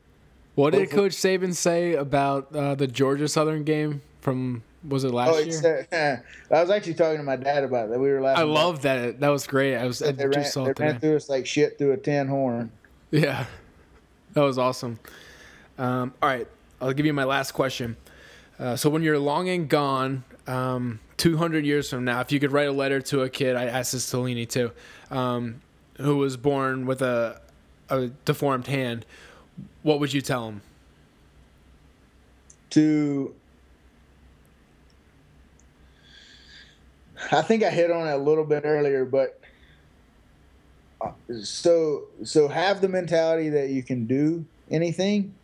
[0.58, 5.30] What did Coach Saban say about uh, the Georgia Southern game from, was it last
[5.32, 5.46] Oh, year?
[5.88, 6.16] it's, uh,
[6.50, 8.00] I was actually talking to my dad about that.
[8.00, 8.40] We were laughing.
[8.42, 9.20] I love that.
[9.20, 9.76] That was great.
[9.76, 10.10] I was I.
[10.10, 12.72] They ran, they ran through us like shit through a tin horn.
[13.10, 13.46] Yeah,
[14.34, 14.98] that was awesome.
[15.78, 16.46] Um, all right,
[16.78, 17.96] I'll give you my last question.
[18.58, 22.52] Uh, so when you're long and gone, um, 200 years from now, if you could
[22.52, 24.72] write a letter to a kid, I asked this to Lini too,
[25.10, 25.62] um,
[25.98, 27.40] who was born with a,
[27.88, 29.06] a deformed hand,
[29.82, 30.62] what would you tell them?
[32.70, 33.34] to
[37.32, 39.40] I think I hit on it a little bit earlier, but
[41.00, 41.10] uh,
[41.42, 45.34] so so have the mentality that you can do anything,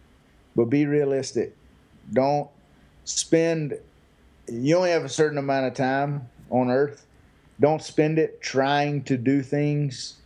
[0.55, 1.57] but be realistic.
[2.12, 2.49] Don't
[3.05, 3.79] spend
[4.47, 7.07] you only have a certain amount of time on earth.
[7.61, 10.17] Don't spend it trying to do things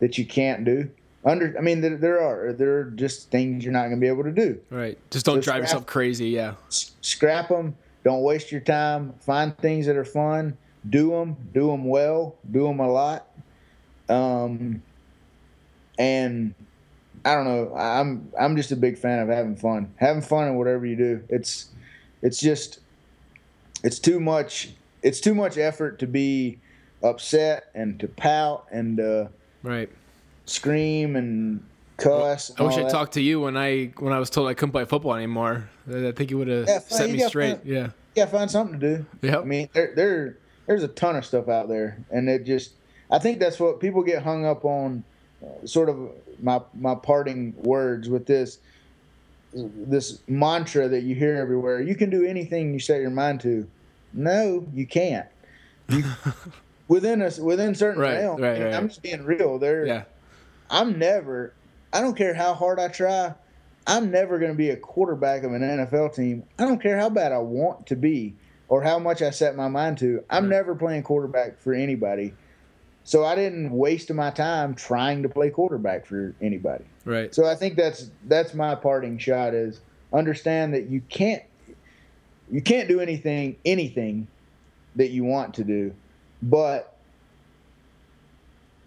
[0.00, 0.90] that you can't do.
[1.26, 4.06] Under I mean there, there are there are just things you're not going to be
[4.06, 6.28] able to do Right, just don't So drive scrap- yourself crazy.
[6.28, 7.76] Yeah, scrap them.
[8.04, 9.12] Don't waste your time.
[9.20, 10.56] Find things that are fun.
[10.88, 11.36] Do them.
[11.52, 12.36] Do them well.
[12.48, 13.26] Do them a lot.
[14.08, 14.80] Um,
[15.98, 16.54] and
[17.24, 17.74] I don't know.
[17.74, 19.92] I'm I'm just a big fan of having fun.
[19.96, 21.24] Having fun in whatever you do.
[21.28, 21.70] It's
[22.22, 22.78] it's just
[23.82, 24.70] it's too much.
[25.02, 26.58] It's too much effort to be
[27.02, 29.26] upset and to pout and uh,
[29.64, 29.88] Right.
[30.46, 31.62] Scream and
[31.98, 32.50] cuss.
[32.50, 32.90] and I wish I that.
[32.90, 35.68] talked to you when I when I was told I couldn't play football anymore.
[35.88, 37.58] I think you would have Yeah, set me straight.
[37.58, 37.60] fun.
[37.64, 37.88] Yeah.
[38.14, 39.06] Gotta find something to do.
[39.22, 42.72] Yeah, I mean, there, there, there's a ton of stuff out there, and it just,
[43.10, 45.04] I think that's what people get hung up on.
[45.44, 45.98] Uh, sort of
[46.40, 48.58] my my parting words with this,
[49.52, 51.82] this mantra that you hear everywhere.
[51.82, 53.68] You can do anything you set your mind to.
[54.14, 55.26] No, you can't.
[55.90, 56.04] You,
[56.88, 58.40] within us, within certain Right, realms.
[58.40, 58.74] right, right.
[58.74, 59.58] I'm just being real.
[59.58, 60.04] There, Yeah.
[60.70, 61.52] I'm never.
[61.92, 63.34] I don't care how hard I try.
[63.86, 66.42] I'm never going to be a quarterback of an NFL team.
[66.58, 68.34] I don't care how bad I want to be
[68.68, 70.24] or how much I set my mind to.
[70.28, 72.34] I'm never playing quarterback for anybody.
[73.04, 76.84] So I didn't waste my time trying to play quarterback for anybody.
[77.04, 77.32] Right.
[77.32, 79.80] So I think that's that's my parting shot is
[80.12, 81.42] understand that you can't
[82.50, 84.26] you can't do anything anything
[84.96, 85.94] that you want to do,
[86.42, 86.95] but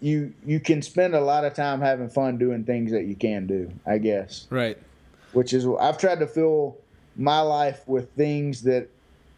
[0.00, 3.46] you you can spend a lot of time having fun doing things that you can
[3.46, 4.46] do, I guess.
[4.50, 4.78] Right.
[5.32, 6.76] Which is I've tried to fill
[7.16, 8.88] my life with things that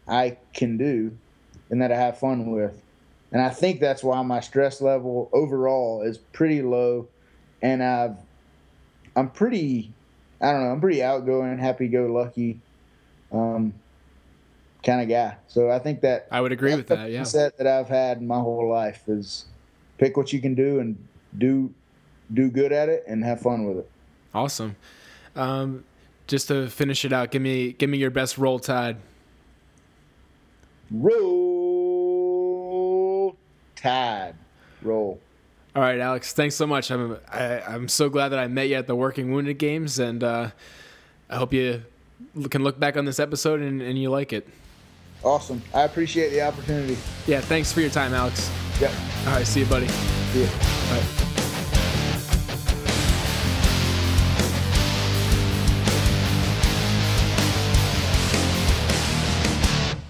[0.07, 1.15] I can do
[1.69, 2.81] and that I have fun with.
[3.31, 7.07] And I think that's why my stress level overall is pretty low
[7.61, 8.15] and I've
[9.15, 9.91] I'm pretty
[10.41, 12.59] I don't know, I'm pretty outgoing, happy go lucky
[13.31, 13.73] um
[14.83, 15.37] kind of guy.
[15.47, 17.09] So I think that I would agree with that.
[17.09, 17.21] Yeah.
[17.21, 19.45] mindset that I've had my whole life is
[19.97, 20.97] pick what you can do and
[21.37, 21.73] do
[22.33, 23.89] do good at it and have fun with it.
[24.33, 24.75] Awesome.
[25.35, 25.83] Um,
[26.27, 28.97] just to finish it out, give me give me your best roll tide.
[30.91, 31.83] Roll
[33.75, 34.35] tide.
[34.81, 35.19] Roll.
[35.75, 36.33] All right, Alex.
[36.33, 36.91] Thanks so much.
[36.91, 40.23] I'm I, I'm so glad that I met you at the Working Wounded Games, and
[40.23, 40.51] uh,
[41.29, 41.83] I hope you
[42.49, 44.47] can look back on this episode and, and you like it.
[45.23, 45.61] Awesome.
[45.73, 46.97] I appreciate the opportunity.
[47.27, 47.41] Yeah.
[47.41, 48.51] Thanks for your time, Alex.
[48.79, 48.91] Yep.
[49.27, 49.47] All right.
[49.47, 49.87] See you, buddy.
[49.87, 50.47] See you.
[50.47, 51.23] Bye.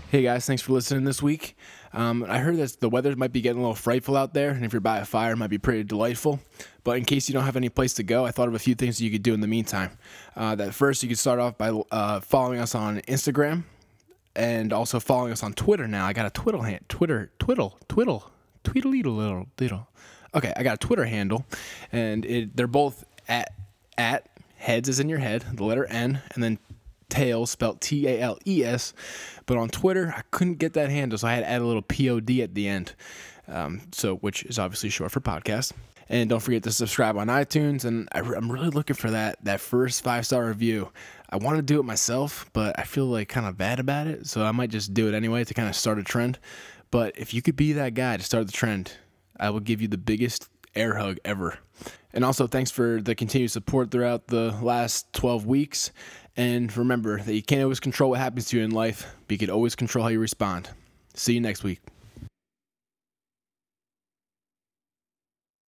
[0.09, 1.57] Hey guys, thanks for listening this week.
[1.91, 4.63] Um, I heard that the weather might be getting a little frightful out there, and
[4.63, 6.39] if you're by a fire, it might be pretty delightful.
[6.83, 8.75] But in case you don't have any place to go, I thought of a few
[8.75, 9.97] things you could do in the meantime.
[10.35, 13.63] Uh, that first, you could start off by uh, following us on Instagram
[14.35, 16.05] and also following us on Twitter now.
[16.05, 18.31] I got a Twiddle hand, Twitter, twiddle, twiddle,
[18.63, 19.87] tweedledee little, little.
[20.35, 21.45] Okay, I got a Twitter handle,
[21.91, 23.53] and it, they're both at
[23.97, 26.57] at heads is in your head, the letter N, and then
[27.09, 28.93] tails spelled T A L E S.
[29.45, 31.81] But on Twitter, I couldn't get that handle, so I had to add a little
[31.81, 32.93] P O D at the end.
[33.47, 35.73] Um, so which is obviously short for podcast.
[36.09, 37.85] And don't forget to subscribe on iTunes.
[37.85, 40.91] And I, am really looking for that that first five star review.
[41.29, 44.27] I want to do it myself, but I feel like kind of bad about it,
[44.27, 46.37] so I might just do it anyway to kind of start a trend.
[46.93, 48.91] But if you could be that guy to start the trend,
[49.39, 51.57] I will give you the biggest air hug ever.
[52.13, 55.89] And also, thanks for the continued support throughout the last 12 weeks.
[56.37, 59.39] And remember that you can't always control what happens to you in life, but you
[59.39, 60.69] can always control how you respond.
[61.15, 61.79] See you next week.